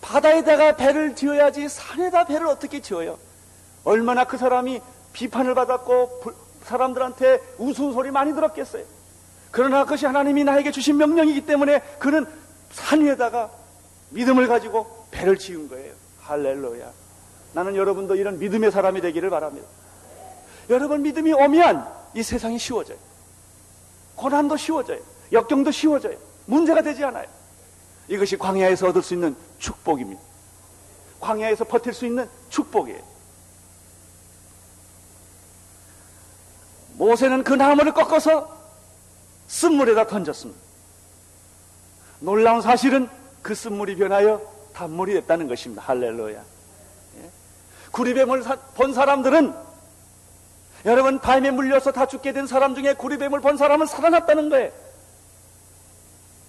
[0.00, 3.18] 바다에다가 배를 지어야지 산에다 배를 어떻게 지어요?
[3.82, 4.80] 얼마나 그 사람이
[5.12, 6.22] 비판을 받았고
[6.64, 8.84] 사람들한테 우스운소리 많이 들었겠어요.
[9.50, 12.26] 그러나 그것이 하나님이 나에게 주신 명령이기 때문에 그는
[12.72, 13.50] 산 위에다가
[14.10, 15.94] 믿음을 가지고 배를 지은 거예요.
[16.22, 16.90] 할렐루야.
[17.52, 19.66] 나는 여러분도 이런 믿음의 사람이 되기를 바랍니다.
[20.70, 22.98] 여러분 믿음이 오면 이 세상이 쉬워져요.
[24.16, 25.00] 고난도 쉬워져요.
[25.32, 26.16] 역경도 쉬워져요.
[26.46, 27.26] 문제가 되지 않아요.
[28.08, 30.20] 이것이 광야에서 얻을 수 있는 축복입니다.
[31.20, 33.13] 광야에서 버틸 수 있는 축복이에요.
[36.94, 38.54] 모세는 그 나무를 꺾어서
[39.48, 40.60] 쓴물에다 던졌습니다.
[42.20, 43.08] 놀라운 사실은
[43.42, 44.40] 그 쓴물이 변하여
[44.72, 45.82] 단물이 됐다는 것입니다.
[45.82, 46.42] 할렐루야.
[47.18, 47.30] 예?
[47.90, 48.42] 구리뱀을
[48.74, 49.54] 본 사람들은
[50.86, 54.72] 여러분 밤에 물려서 다 죽게 된 사람 중에 구리뱀을 본 사람은 살아났다는 거예요.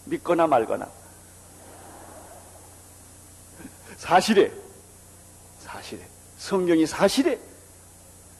[0.05, 0.87] 믿거나 말거나.
[3.97, 4.51] 사실에,
[5.59, 6.01] 사실에,
[6.37, 7.39] 성경이 사실에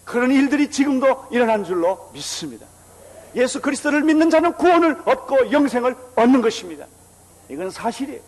[0.06, 2.66] 그런 일들이 지금도 일어난 줄로 믿습니다.
[3.36, 6.86] 예수 그리스도를 믿는 자는 구원을 얻고 영생을 얻는 것입니다.
[7.50, 8.22] 이건 사실이에요.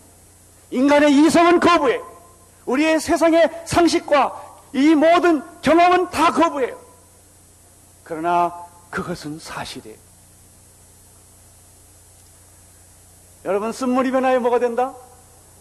[0.72, 2.02] 인간의 이성은 거부해.
[2.66, 6.78] 우리의 세상의 상식과 이 모든 경험은 다 거부해요.
[8.04, 8.54] 그러나
[8.90, 9.98] 그것은 사실이에요.
[13.46, 14.94] 여러분, 쓴물이 변하여 뭐가 된다?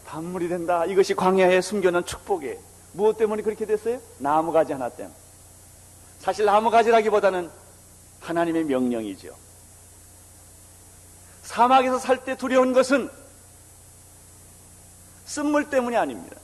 [0.09, 0.85] 단물이 된다.
[0.87, 2.59] 이것이 광야에 숨겨놓은 축복이에요.
[2.92, 4.00] 무엇 때문에 그렇게 됐어요?
[4.18, 5.14] 나무 가지 하나 때문에.
[6.18, 7.50] 사실 나무가지라기보다는
[8.20, 9.35] 하나님의 명령이죠.
[11.42, 13.09] 사막에서 살 때 두려운 것은
[15.26, 16.37] 쓴물 때문이 아닙니다.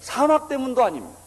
[0.00, 1.18] 사막 때문도 아닙니다.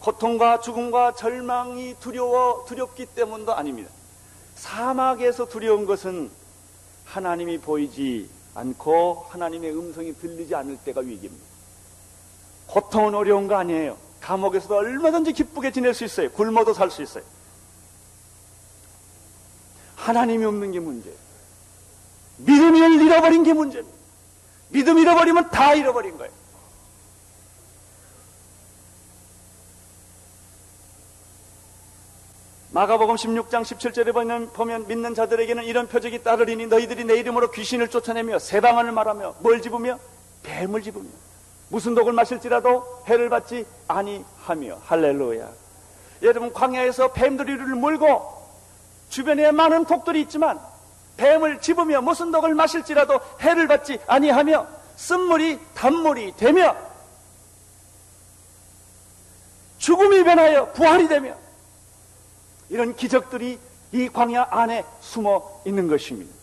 [0.00, 3.90] 고통과 죽음과 절망이 두려워 두렵기 때문도 아닙니다.
[4.56, 6.30] 사막에서 두려운 것은
[7.04, 11.44] 하나님이 보이지 않고 하나님의 음성이 들리지 않을 때가 위기입니다.
[12.66, 13.96] 고통은 어려운 거 아니에요.
[14.20, 16.30] 감옥에서도 얼마든지 기쁘게 지낼 수 있어요.
[16.30, 17.24] 굶어도 살 수 있어요.
[19.96, 21.16] 하나님이 없는 게 문제예요.
[22.38, 23.96] 믿음을 잃어버린 게 문제입니다.
[24.68, 26.32] 믿음 잃어버리면 다 잃어버린 거예요.
[32.70, 38.38] 마가복음 16장 17절에 보면, 보면 믿는 자들에게는 이런 표적이 따르리니 너희들이 내 이름으로 귀신을 쫓아내며
[38.38, 39.98] 세방언을 말하며 뭘 집으며
[40.42, 41.08] 뱀을 집으며
[41.68, 45.50] 무슨 독을 마실지라도 해를 받지 아니하며 할렐루야.
[46.22, 48.36] 여러분 광야에서 뱀들이 를 물고
[49.08, 50.60] 주변에 많은 독들이 있지만
[51.16, 56.76] 뱀을 집으며 무슨 독을 마실지라도 해를 받지 아니하며 쓴물이 단물이 되며
[59.78, 61.36] 죽음이 변하여 부활이 되며
[62.68, 63.58] 이런 기적들이
[63.92, 66.34] 이 광야 안에 숨어 있는 것입니다.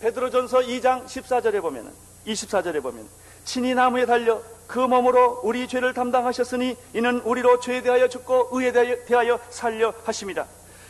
[0.00, 1.92] 베드로전서 2장 14절에 보면은
[2.26, 3.08] 24절에 보면
[3.44, 8.72] 친히 나무에 달려 그 몸으로 우리 죄를 담당하셨으니 이는 우리로 죄에 대하여 죽고 의에
[9.04, 10.46] 대하여 살려 하십니다.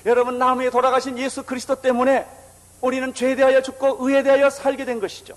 [0.07, 2.27] 여러분 나무에 돌아가신 예수 그리스도 때문에
[2.81, 5.35] 우리는 죄에 대하여 죽고 의에 대하여 살게 된 것이죠.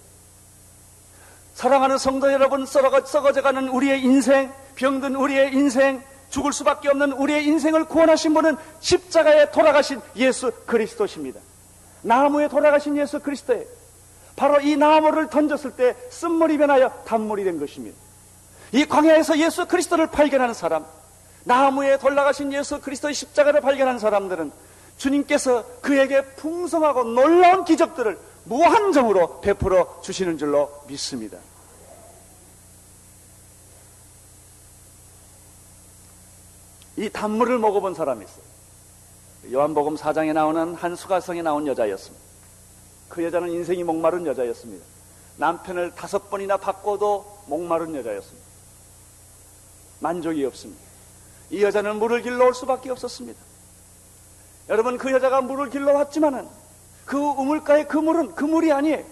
[1.53, 8.33] 사랑하는 성도 여러분 썩어져가는 우리의 인생 병든 우리의 인생 죽을 수밖에 없는 우리의 인생을 구원하신
[8.33, 11.39] 분은 십자가에 돌아가신 예수 그리스도십니다.
[12.01, 13.65] 나무에 돌아가신 예수 그리스도에
[14.35, 17.97] 바로 이 나무를 던졌을 때 쓴물이 변하여 단물이 된 것입니다.
[18.71, 20.85] 이 광야에서 예수 그리스도를 발견하는 사람,
[21.43, 24.51] 나무에 돌아가신 예수 그리스도의 십자가를 발견한 사람들은
[24.97, 31.37] 주님께서 그에게 풍성하고 놀라운 기적들을 무한정으로 베풀어 주시는 줄로 믿습니다.
[36.95, 38.43] 이 단물을 먹어본 사람이 있어요.
[39.51, 42.32] 요한복음 4장에 나오는 한 수가성에 나온 여자였습니다.
[43.13, 44.83] 그 여자는 인생이 목마른 여자였습니다.
[45.37, 48.47] 남편을 다섯 번이나 바꿔도 목마른 여자였습니다.
[49.99, 50.81] 만족이 없습니다.
[51.51, 53.39] 이 여자는 물을 길러 올 수밖에 없었습니다.
[54.69, 56.47] 여러분 그 여자가 물을 길러 왔지만은
[57.05, 59.05] 그 우물가의 그 물은 그 물이 아니에요.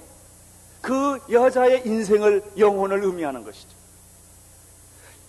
[0.81, 3.69] 그 여자의 인생을 영혼을 의미하는 것이죠.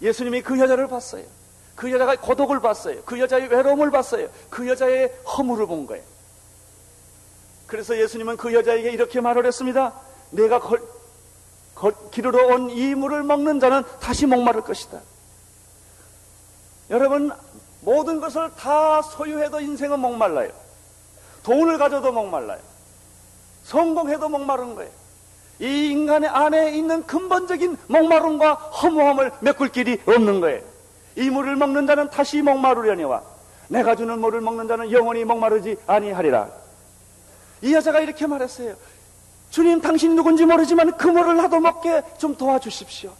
[0.00, 1.26] 예수님이 그 여자를 봤어요.
[1.76, 3.02] 그 여자가 고독을 봤어요.
[3.04, 4.30] 그 여자의 외로움을 봤어요.
[4.48, 6.11] 그 여자의 허물을 본 거예요.
[7.72, 9.94] 그래서 예수님은 그 여자에게 이렇게 말을 했습니다.
[10.30, 10.82] 내가 걸,
[11.74, 15.00] 걸, 기르러 온 이 물을 먹는 자는 다시 목마를 것이다.
[16.90, 17.32] 여러분,
[17.80, 20.50] 모든 것을 다 소유해도 인생은 목말라요.
[21.44, 22.60] 돈을 가져도 목말라요.
[23.64, 24.90] 성공해도 목마른 거예요.
[25.58, 30.60] 이 인간의 안에 있는 근본적인 목마름과 허무함을 메꿀 길이 없는 거예요.
[31.16, 33.22] 이 물을 먹는 자는 다시 목마르려니와
[33.68, 36.61] 내가 주는 물을 먹는 자는 영원히 목마르지 아니하리라.
[37.62, 38.74] 이 여자가 이렇게 말했어요.
[39.50, 43.10] 주님 당신 누군지 모르지만 그 물을 나도 먹게 좀 도와주십시오.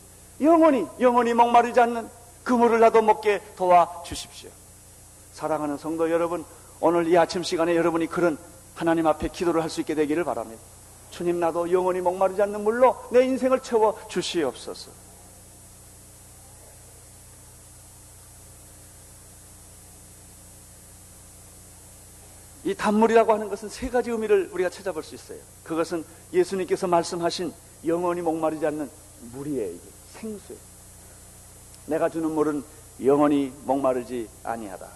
[0.41, 2.09] 영원히 영원히 목마르지 않는
[2.43, 4.51] 그 물을 나도 먹게 도와주십시오.
[5.33, 6.45] 사랑하는 성도 여러분,
[6.81, 8.37] 오늘 이 아침 시간에 여러분이 그런
[8.75, 10.61] 하나님 앞에 기도를 할 수 있게 되기를 바랍니다.
[11.11, 14.91] 주님 나도 영원히 목마르지 않는 물로 내 인생을 채워 주시옵소서.
[22.65, 25.39] 이 단물이라고 하는 것은 세 가지 의미를 우리가 찾아볼 수 있어요.
[25.65, 27.53] 그것은 예수님께서 말씀하신
[27.87, 28.89] 영원히 목마르지 않는
[29.33, 29.71] 물이에요.
[29.71, 29.81] 이게
[30.13, 30.61] 생수예요.
[31.87, 32.63] 내가 주는 물은
[33.05, 34.87] 영원히 목마르지 아니하다.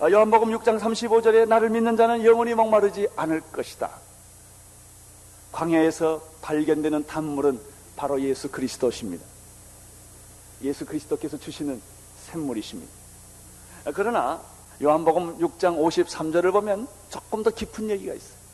[0.00, 3.90] 아, 요한복음 6장 35절에 나를 믿는 자는 영원히 목마르지 않을 것이다.
[5.52, 7.60] 광야에서 발견되는 단물은
[7.96, 9.24] 바로 예수 그리스도십니다.
[10.62, 11.80] 예수 그리스도께서 주시는
[12.26, 12.92] 샘물이십니다.
[13.86, 14.42] 아, 그러나
[14.82, 18.44] 요한복음 6장 53절을 보면 조금 더 깊은 얘기가 있어요.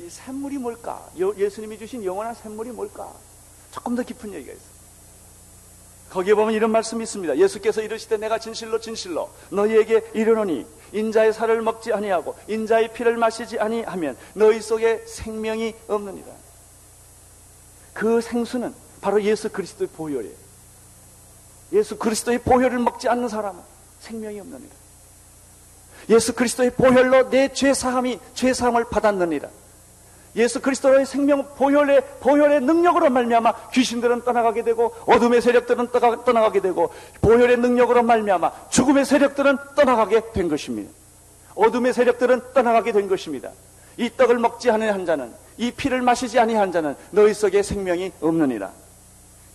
[0.00, 1.08] 이 샘물이 뭘까?
[1.16, 3.12] 예수님이 주신 영원한 샘물이 뭘까?
[3.72, 4.78] 조금 더 깊은 얘기가 있어요.
[6.10, 7.36] 거기에 보면 이런 말씀이 있습니다.
[7.36, 14.16] 예수께서 이르시되 내가 진실로 진실로 너희에게 이르노니 인자의 살을 먹지 아니하고 인자의 피를 마시지 아니하면
[14.34, 16.26] 너희 속에 생명이 없느니라.
[17.92, 20.34] 그 생수는 바로 예수 그리스도의 보혈이에요.
[21.72, 23.60] 예수 그리스도의 보혈을 먹지 않는 사람은
[24.00, 24.77] 생명이 없느니라.
[26.08, 29.48] 예수 그리스도의 보혈로 내 죄 사함이 죄 사함을 받았느니라.
[30.36, 36.92] 예수 그리스도의 생명 보혈의 보혈의 능력으로 말미암아 귀신들은 떠나가게 되고 어둠의 세력들은 떠나 가게 되고
[37.20, 40.92] 보혈의 능력으로 말미암아 죽음의 세력들은 떠나가게 된 것입니다.
[41.54, 43.50] 어둠의 세력들은 떠나가게 된 것입니다.
[43.96, 48.70] 이 떡을 먹지 않은 자는 이 피를 마시지 아니한 자는 너희 속에 생명이 없느니라.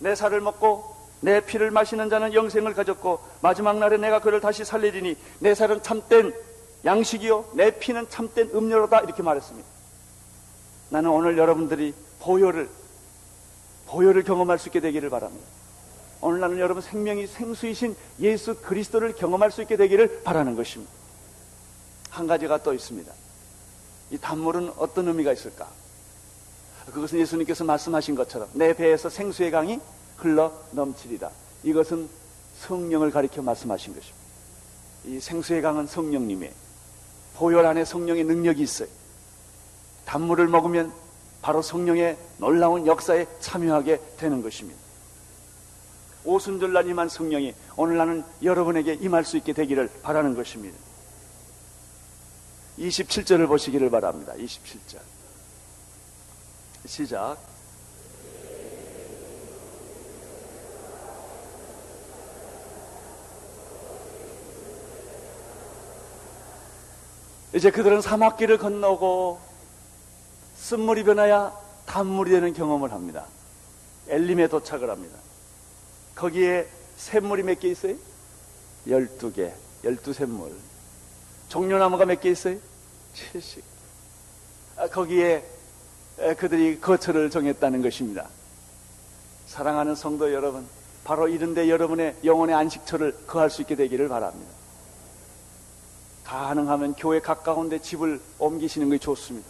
[0.00, 0.93] 내 살을 먹고
[1.24, 6.34] 내 피를 마시는 자는 영생을 가졌고 마지막 날에 내가 그를 다시 살리리니 내 살은 참된
[6.84, 9.66] 양식이요 내 피는 참된 음료로다 이렇게 말했습니다.
[10.90, 12.68] 나는 오늘 여러분들이 보혈을
[13.86, 15.46] 보혈을 경험할 수 있게 되기를 바랍니다.
[16.20, 20.92] 오늘 나는 여러분 생명이 생수이신 예수 그리스도를 경험할 수 있게 되기를 바라는 것입니다.
[22.10, 23.10] 한 가지가 또 있습니다.
[24.10, 25.68] 이 단물은 어떤 의미가 있을까?
[26.92, 29.80] 그것은 예수님께서 말씀하신 것처럼 내 배에서 생수의 강이
[30.16, 31.30] 흘러 넘치리라.
[31.62, 32.08] 이것은
[32.60, 34.24] 성령을 가리켜 말씀하신 것입니다.
[35.06, 36.52] 이 생수의 강은 성령님의
[37.34, 38.88] 보혈 안에 성령의 능력이 있어요.
[40.06, 40.92] 단물을 먹으면
[41.42, 44.80] 바로 성령의 놀라운 역사에 참여하게 되는 것입니다.
[46.24, 50.78] 오순절날 임한 성령이 오늘 나는 여러분에게 임할 수 있게 되기를 바라는 것입니다.
[52.78, 54.32] 27절을 보시기를 바랍니다.
[54.38, 54.98] 27절.
[56.86, 57.36] 시작.
[67.54, 69.38] 이제 그들은 사막길을 건너고
[70.56, 73.26] 쓴물이 변하여 단물이 되는 경험을 합니다.
[74.08, 75.16] 엘림에 도착을 합니다.
[76.14, 77.94] 거기에 샘물이 몇 개 있어요?
[78.86, 79.52] 12개,
[79.84, 80.52] 12샘물.
[81.48, 82.58] 종려나무가 몇 개 있어요?
[83.14, 83.62] 70.
[84.76, 85.44] 아, 거기에
[86.38, 88.28] 그들이 거처를 정했다는 것입니다.
[89.46, 90.66] 사랑하는 성도 여러분,
[91.04, 94.50] 바로 이런데 여러분의 영혼의 안식처를 거할 수 있게 되기를 바랍니다.
[96.24, 99.46] 가능하면 교회 가까운데 집을 옮기시는 것이 좋습니다.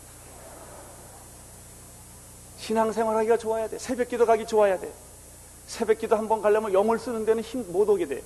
[2.59, 3.79] 신앙생활 하기가 좋아야 돼.
[3.79, 4.93] 새벽 기도 가기 좋아야 돼.
[5.67, 8.23] 새벽 기도 한 번 가려면 영을 쓰는 데는 힘 못 오게 돼.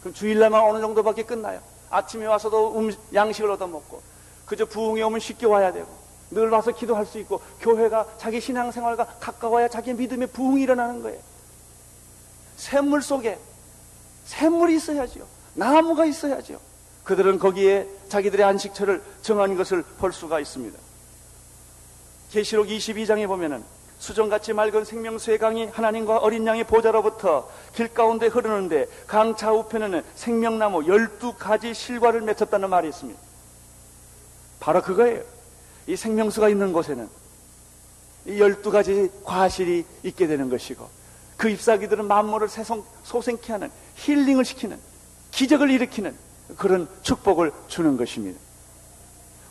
[0.00, 1.60] 그럼 주일날만 어느 정도밖에 끝나요.
[1.90, 4.02] 아침에 와서도 음, 양식을 얻어먹고,
[4.46, 5.88] 그저 부흥에 오면 쉽게 와야 되고,
[6.30, 11.20] 늘 와서 기도할 수 있고, 교회가 자기 신앙생활과 가까워야 자기 믿음의 부흥이 일어나는 거예요.
[12.56, 13.38] 샘물 속에
[14.24, 15.26] 샘물이 있어야지요.
[15.54, 16.58] 나무가 있어야지요.
[17.04, 20.78] 그들은 거기에 자기들의 안식처를 정한 것을 볼 수가 있습니다.
[22.30, 23.62] 계시록 22장에 보면은
[23.98, 31.72] 수정같이 맑은 생명수의 강이 하나님과 어린 양의 보좌로부터 길 가운데 흐르는데 강 좌우편에는 생명나무 12가지
[31.72, 33.20] 실과를 맺혔다는 말이 있습니다.
[34.58, 35.22] 바로 그거예요.
[35.86, 37.08] 이 생명수가 있는 곳에는
[38.26, 40.88] 이 12가지 과실이 있게 되는 것이고
[41.36, 44.78] 그 잎사귀들은 만물을 새송, 소생케 하는 힐링을 시키는
[45.30, 46.16] 기적을 일으키는
[46.56, 48.38] 그런 축복을 주는 것입니다.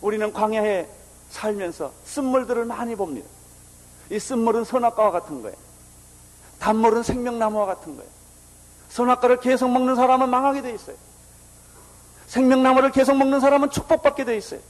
[0.00, 0.88] 우리는 광야에
[1.30, 3.28] 살면서 쓴물들을 많이 봅니다.
[4.10, 5.56] 이 쓴물은 선악과와 같은 거예요.
[6.58, 8.10] 단물은 생명나무와 같은 거예요.
[8.90, 10.96] 선악과를 계속 먹는 사람은 망하게 돼 있어요.
[12.26, 14.60] 생명나무를 계속 먹는 사람은 축복받게 돼 있어요.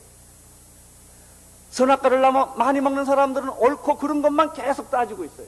[1.71, 2.21] 선악과를
[2.57, 5.47] 많이 먹는 사람들은 옳고 그런 것만 계속 따지고 있어요.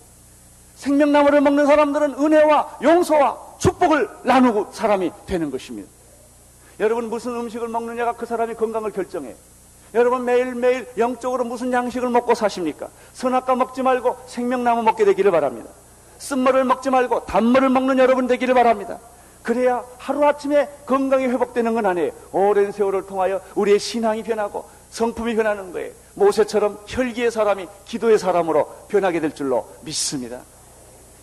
[0.76, 5.88] 생명나무를 먹는 사람들은 은혜와 용서와 축복을 나누고 사람이 되는 것입니다.
[6.80, 9.34] 여러분 무슨 음식을 먹느냐가 그 사람의 건강을 결정해요.
[9.94, 12.88] 여러분 매일매일 영적으로 무슨 양식을 먹고 사십니까?
[13.12, 15.70] 선악과 먹지 말고 생명나무 먹게 되기를 바랍니다.
[16.18, 18.98] 쓴물을 먹지 말고 단물을 먹는 여러분 되기를 바랍니다.
[19.42, 22.12] 그래야 하루아침에 건강이 회복되는 건 아니에요.
[22.32, 25.92] 오랜 세월을 통하여 우리의 신앙이 변하고 성품이 변하는 거예요.
[26.14, 30.40] 모세처럼 혈기의 사람이 기도의 사람으로 변하게 될 줄로 믿습니다.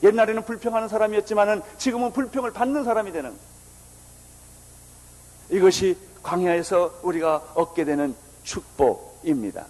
[0.03, 3.33] 옛날에는 불평하는 사람이었지만은 지금은 불평을 받는 사람이 되는
[5.51, 9.65] 이것이 광야에서 우리가 얻게 되는 축복입니다.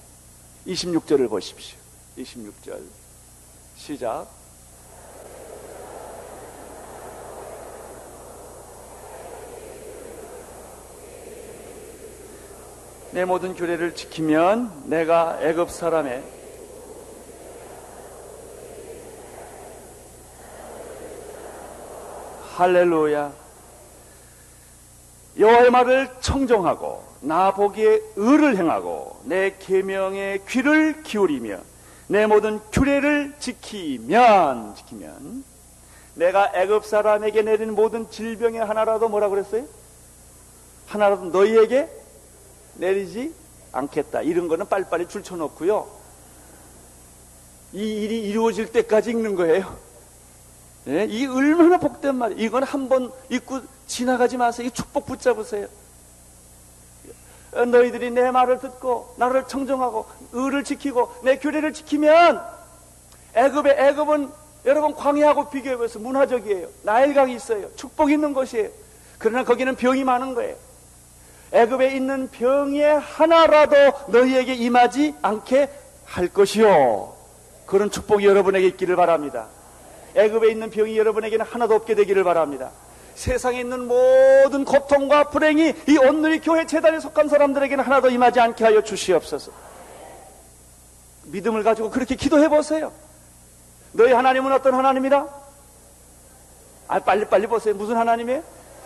[0.68, 1.78] 26절을 보십시오.
[2.18, 2.80] 26절.
[3.76, 4.28] 시작.
[13.12, 16.24] 내 모든 규례를 지키면 내가 애굽 사람의
[22.56, 23.41] 할렐루야
[25.38, 31.60] 여호와의 말을 청정하고 나 보기에 의를 행하고 내 계명에 귀를 기울이며
[32.08, 35.44] 내 모든 규례를 지키면 지키면
[36.16, 39.66] 내가 애굽 사람에게 내린 모든 질병의 하나라도 뭐라 그랬어요?
[40.88, 41.90] 하나라도 너희에게
[42.76, 43.34] 내리지
[43.72, 44.22] 않겠다.
[44.24, 45.88] 이런 거는 빨리빨리 줄쳐놓고요.
[47.74, 49.78] 이 일이 이루어질 때까지 읽는 거예요.
[50.84, 51.06] 네?
[51.10, 52.42] 이 얼마나 복된 말이에요.
[52.42, 53.62] 이건 한번 읽고
[53.92, 54.68] 지나가지 마세요.
[54.68, 55.68] 이 축복 붙잡으세요.
[57.52, 62.42] 너희들이 내 말을 듣고 나를 청정하고 의를 지키고 내 규례를 지키면
[63.36, 64.32] 애굽의 애굽은
[64.64, 66.68] 여러분 광야하고 비교해서 문화적이에요.
[66.84, 67.76] 나일강이 있어요.
[67.76, 68.70] 축복 있는 곳이에요.
[69.18, 70.56] 그러나 거기는 병이 많은 거예요.
[71.52, 73.76] 애굽에 있는 병의 하나라도
[74.08, 75.70] 너희에게 임하지 않게
[76.06, 77.14] 할 것이요.
[77.66, 79.48] 그런 축복이 여러분에게 있기를 바랍니다.
[80.16, 82.72] 애굽에 있는 병이 여러분에게는 하나도 없게 되기를 바랍니다.
[83.16, 88.82] 세상에 있는 모든 고통과 불행이 이 온누리 교회 재단에 속한 사람들에게는 하나도 임하지 않게 하여
[88.82, 89.52] 주시옵소서.
[91.26, 92.92] 믿음을 가지고 그렇게 기도해 보세요.
[93.94, 95.28] 너희 하나님은 어떤 하나님이라?
[96.88, 97.74] 아, 빨리빨리 보세요.
[97.76, 98.44] 무슨 하나님이에요?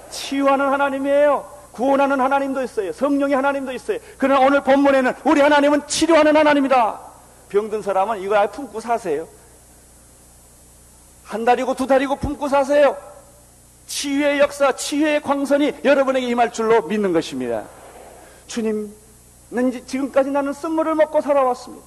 [0.09, 1.55] 치유하는 하나님이에요.
[1.71, 2.93] 구원하는 하나님도 있어요.
[2.93, 3.99] 성령의 하나님도 있어요.
[4.17, 6.99] 그러나 오늘 본문에는 우리 하나님은 치료하는 하나님이다.
[7.49, 9.27] 병든 사람은 아예 품고 사세요.
[11.23, 12.97] 한 달이고 두 달이고 품고 사세요.
[13.87, 17.65] 치유의 역사, 치유의 광선이 여러분에게 임할 줄로 믿는 것입니다.
[18.47, 18.93] 주님,
[19.85, 21.85] 지금까지 나는 쓴물을 먹고 살아왔습니다.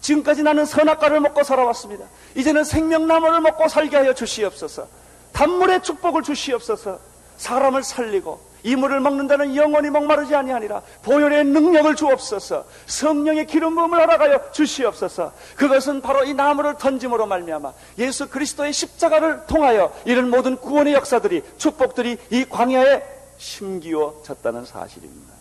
[0.00, 2.04] 지금까지 나는 선악과를 먹고 살아왔습니다.
[2.34, 4.86] 이제는 생명나무를 먹고 살게 하여 주시옵소서.
[5.32, 6.98] 단물의 축복을 주시옵소서.
[7.38, 10.82] 사람을 살리고 이 물을 먹는다는 영원히 목마르지 아니하니라.
[11.02, 12.64] 보혈의 능력을 주옵소서.
[12.86, 15.32] 성령의 기름 부음을 알아가여 주시옵소서.
[15.56, 22.16] 그것은 바로 이 나무를 던짐으로 말미암아 예수 그리스도의 십자가를 통하여 이런 모든 구원의 역사들이 축복들이
[22.30, 23.02] 이 광야에
[23.36, 25.34] 심기워졌다는 사실입니다.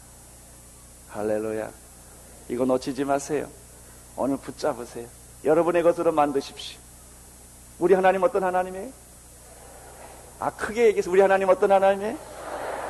[1.10, 1.70] 할렐루야.
[2.50, 3.48] 이거 놓치지 마세요.
[4.18, 5.08] 오늘 붙잡으세요.
[5.46, 6.78] 여러분의 것으로 만드십시오.
[7.80, 8.90] 우리 하나님 어떤 하나님이에요?
[10.40, 12.18] 아, 크게 얘기해서 우리 하나님 어떤 하나님이에요?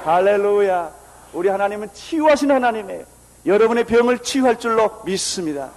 [0.03, 0.93] 할렐루야.
[1.33, 3.05] 우리 하나님은 치유하신 하나님이에요.
[3.45, 5.71] 여러분의 병을 치유할 줄로 믿습니다.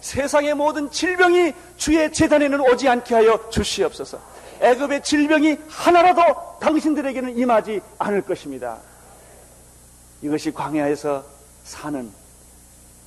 [0.00, 4.18] 세상의 모든 질병이 주의 재단에는 오지 않게 하여 주시옵소서.
[4.60, 8.78] 애굽의 질병이 하나라도 당신들에게는 임하지 않을 것입니다.
[10.22, 11.24] 이것이 광야에서
[11.64, 12.10] 사는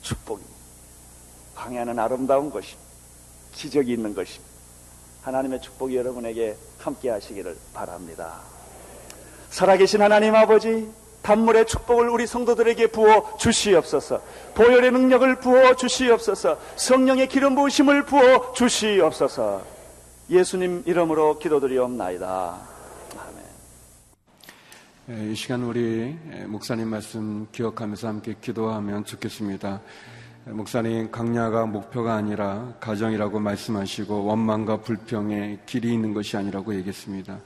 [0.02, 0.56] 축복입니다.
[1.56, 2.88] 광야는 아름다운 것입니다.
[3.54, 4.46] 기적이 있는 것입니다.
[5.24, 8.57] 하나님의 축복이 여러분에게 함께 하시기를 바랍니다.
[9.50, 10.90] 살아계신 하나님 아버지,
[11.22, 14.22] 단물의 축복을 우리 성도들에게 부어 주시옵소서.
[14.56, 16.58] 보혈의 능력을 부어 주시옵소서.
[16.76, 19.62] 성령의 기름 부으심을 부어 주시옵소서.
[20.30, 22.78] 예수님 이름으로 기도드리옵나이다.
[25.10, 29.80] 예, 이 시간 우리 예, 목사님 말씀 기억하면서 함께 기도하면 좋겠습니다.
[30.48, 37.40] 예, 목사님 강야가 목표가 아니라 가정이라고 말씀하시고 원망과 불평의 길이 있는 것이 아니라고 얘기했습니다.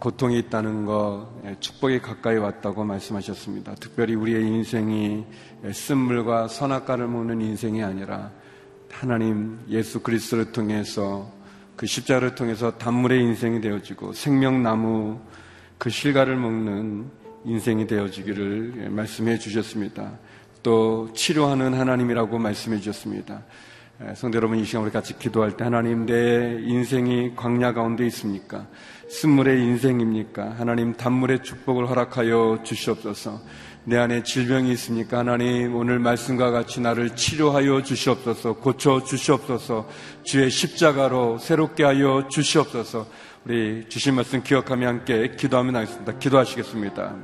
[0.00, 1.28] 고통이 있다는 것,
[1.60, 3.76] 축복이 가까이 왔다고 말씀하셨습니다.
[3.76, 5.24] 특별히 우리의 인생이
[5.72, 8.32] 쓴물과 선악과를 먹는 인생이 아니라
[8.90, 11.30] 하나님 예수 그리스도를 통해서
[11.76, 15.20] 그 십자를 통해서 단물의 인생이 되어지고 생명나무
[15.78, 17.10] 그 실과를 먹는
[17.44, 20.18] 인생이 되어지기를 말씀해 주셨습니다.
[20.62, 23.44] 또 치료하는 하나님이라고 말씀해 주셨습니다.
[24.14, 28.66] 성대 여러분 이 시간 우리 같이 기도할 때 하나님 내 인생이 광야 가운데 있습니까?
[29.08, 30.56] 쓴물의 인생입니까?
[30.58, 33.40] 하나님 단물의 축복을 허락하여 주시옵소서.
[33.84, 35.20] 내 안에 질병이 있습니까?
[35.20, 38.56] 하나님 오늘 말씀과 같이 나를 치료하여 주시옵소서.
[38.56, 39.88] 고쳐 주시옵소서.
[40.24, 43.06] 주의 십자가로 새롭게 하여 주시옵소서.
[43.46, 46.18] 우리 주신 말씀 기억하며 함께 기도하며 나겠습니다.
[46.18, 47.16] 기도하시겠습니다.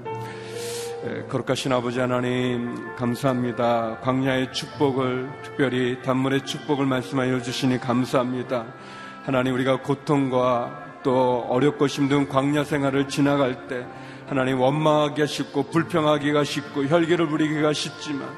[1.05, 3.99] 예, 거룩하신 아버지 하나님 감사합니다.
[4.03, 8.67] 광야의 축복을 특별히 단물의 축복을 말씀하여 주시니 감사합니다.
[9.25, 13.85] 하나님 우리가 고통과 또 어렵고 힘든 광야 생활을 지나갈 때
[14.29, 18.29] 하나님 원망하기가 쉽고 불평하기가 쉽고 혈기를 부리기가 쉽지만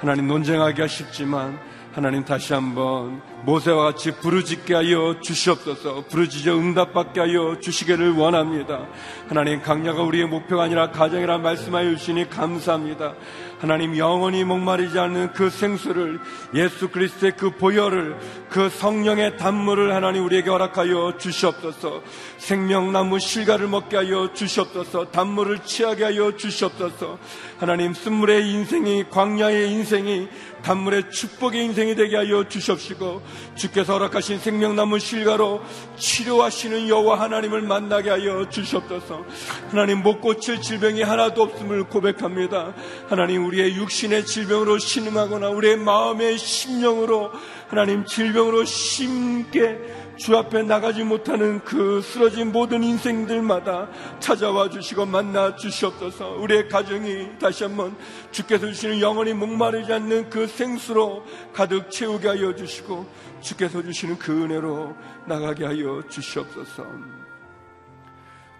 [0.00, 1.56] 하나님 논쟁하기가 쉽지만
[1.98, 8.86] 하나님 다시 한번 모세와 같이 부르짖게 하여 주시옵소서 부르짖어 응답받게 하여 주시기를 원합니다.
[9.28, 13.14] 하나님 강야가 우리의 목표가 아니라 가정이라 말씀하여 주시니 감사합니다.
[13.58, 16.20] 하나님 영원히 목마르지 않는 그 생수를
[16.54, 18.16] 예수 그리스도의 그 보혈을
[18.48, 22.02] 그 성령의 단물을 하나님 우리에게 허락하여 주시옵소서
[22.36, 27.18] 생명나무 실과를 먹게 하여 주시옵소서 단물을 취하게 하여 주시옵소서
[27.58, 30.28] 하나님 쓴물의 인생이 광야의 인생이
[30.62, 33.22] 단물의 축복의 인생이 되게 하여 주시옵시고
[33.54, 35.62] 주께서 허락하신 생명나무 실과로
[35.96, 39.24] 치료하시는 여호와 하나님을 만나게 하여 주시옵소서.
[39.70, 42.74] 하나님 못 고칠 질병이 하나도 없음을 고백합니다.
[43.08, 47.30] 하나님 우리의 육신의 질병으로 신음하거나 우리의 마음의 심령으로
[47.68, 49.78] 하나님 질병으로 심게
[50.18, 53.88] 주 앞에 나가지 못하는 그 쓰러진 모든 인생들마다
[54.18, 56.32] 찾아와 주시고 만나 주시옵소서.
[56.40, 57.96] 우리의 가정이 다시 한번
[58.32, 63.06] 주께서 주시는 영원히 목마르지 않는 그 생수로 가득 채우게 하여 주시고
[63.40, 64.94] 주께서 주시는 그 은혜로
[65.26, 66.84] 나가게 하여 주시옵소서.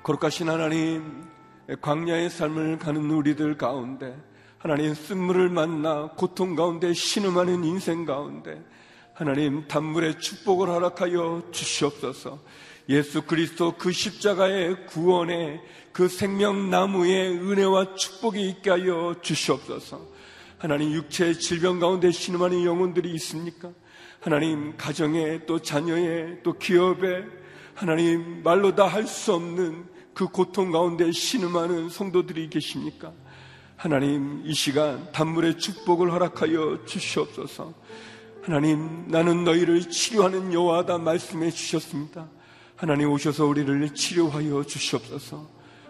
[0.04, 1.24] 거룩하신 하나님
[1.80, 4.16] 광야의 삶을 가는 우리들 가운데
[4.58, 8.62] 하나님 쓴물을 만나 고통 가운데 신음하는 인생 가운데
[9.18, 12.38] 하나님 단물의 축복을 허락하여 주시옵소서.
[12.88, 15.60] 예수 그리스도 그 십자가의 구원에
[15.90, 20.00] 그 생명나무의 은혜와 축복이 있게 하여 주시옵소서.
[20.58, 23.72] 하나님 육체의 질병 가운데 신음하는 영혼들이 있습니까?
[24.20, 27.24] 하나님 가정에 또 자녀에 또 기업에
[27.74, 33.12] 하나님 말로 다 할 수 없는 그 고통 가운데 신음하는 성도들이 계십니까?
[33.74, 37.74] 하나님 이 시간 단물의 축복을 허락하여 주시옵소서.
[38.42, 42.28] 하나님, 나는 너희를 치료하는 여호와다 말씀해 주셨습니다.
[42.76, 45.48] 하나님 오셔서 우리를 치료하여 주시옵소서.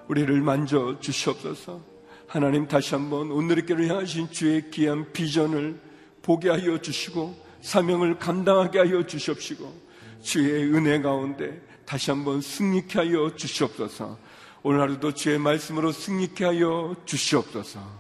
[0.09, 1.81] 우리를 만져 주시옵소서.
[2.27, 5.81] 하나님 다시 한번 오늘의교를 향하신 주의 귀한 비전을
[6.23, 9.89] 보게 하여 주시고 사명을 감당하게 하여 주시옵시고
[10.23, 14.19] 주의 은혜 가운데 다시 한번 승리케 하여 주시옵소서.
[14.63, 17.98] 오늘 하루도 주의 말씀으로 승리케 하여 주시옵소서.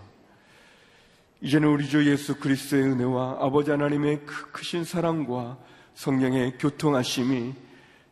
[1.40, 4.22] 이제는 우리 주 예수 그리스도의 은혜와 아버지 하나님의
[4.52, 5.56] 크신 사랑과
[5.94, 7.54] 성령의 교통하심이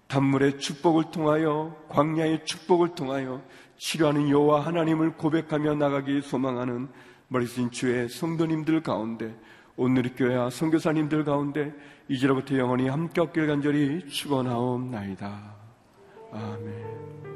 [0.06, 3.42] 단물의 축복을 통하여 광야의 축복을 통하여
[3.78, 6.88] 치료하는 여호와 하나님을 고백하며 나가기 소망하는
[7.28, 9.34] 머리신 주의 성도님들 가운데
[9.76, 11.74] 오늘의 교회와 선교사님들 가운데
[12.08, 15.54] 이제로부터 영원히 함께 없길 간절히 축원하옵나이다.
[16.32, 17.36] 아멘.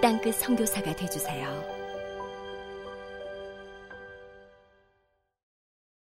[0.00, 1.75] 땅끝 성교사가 되주세요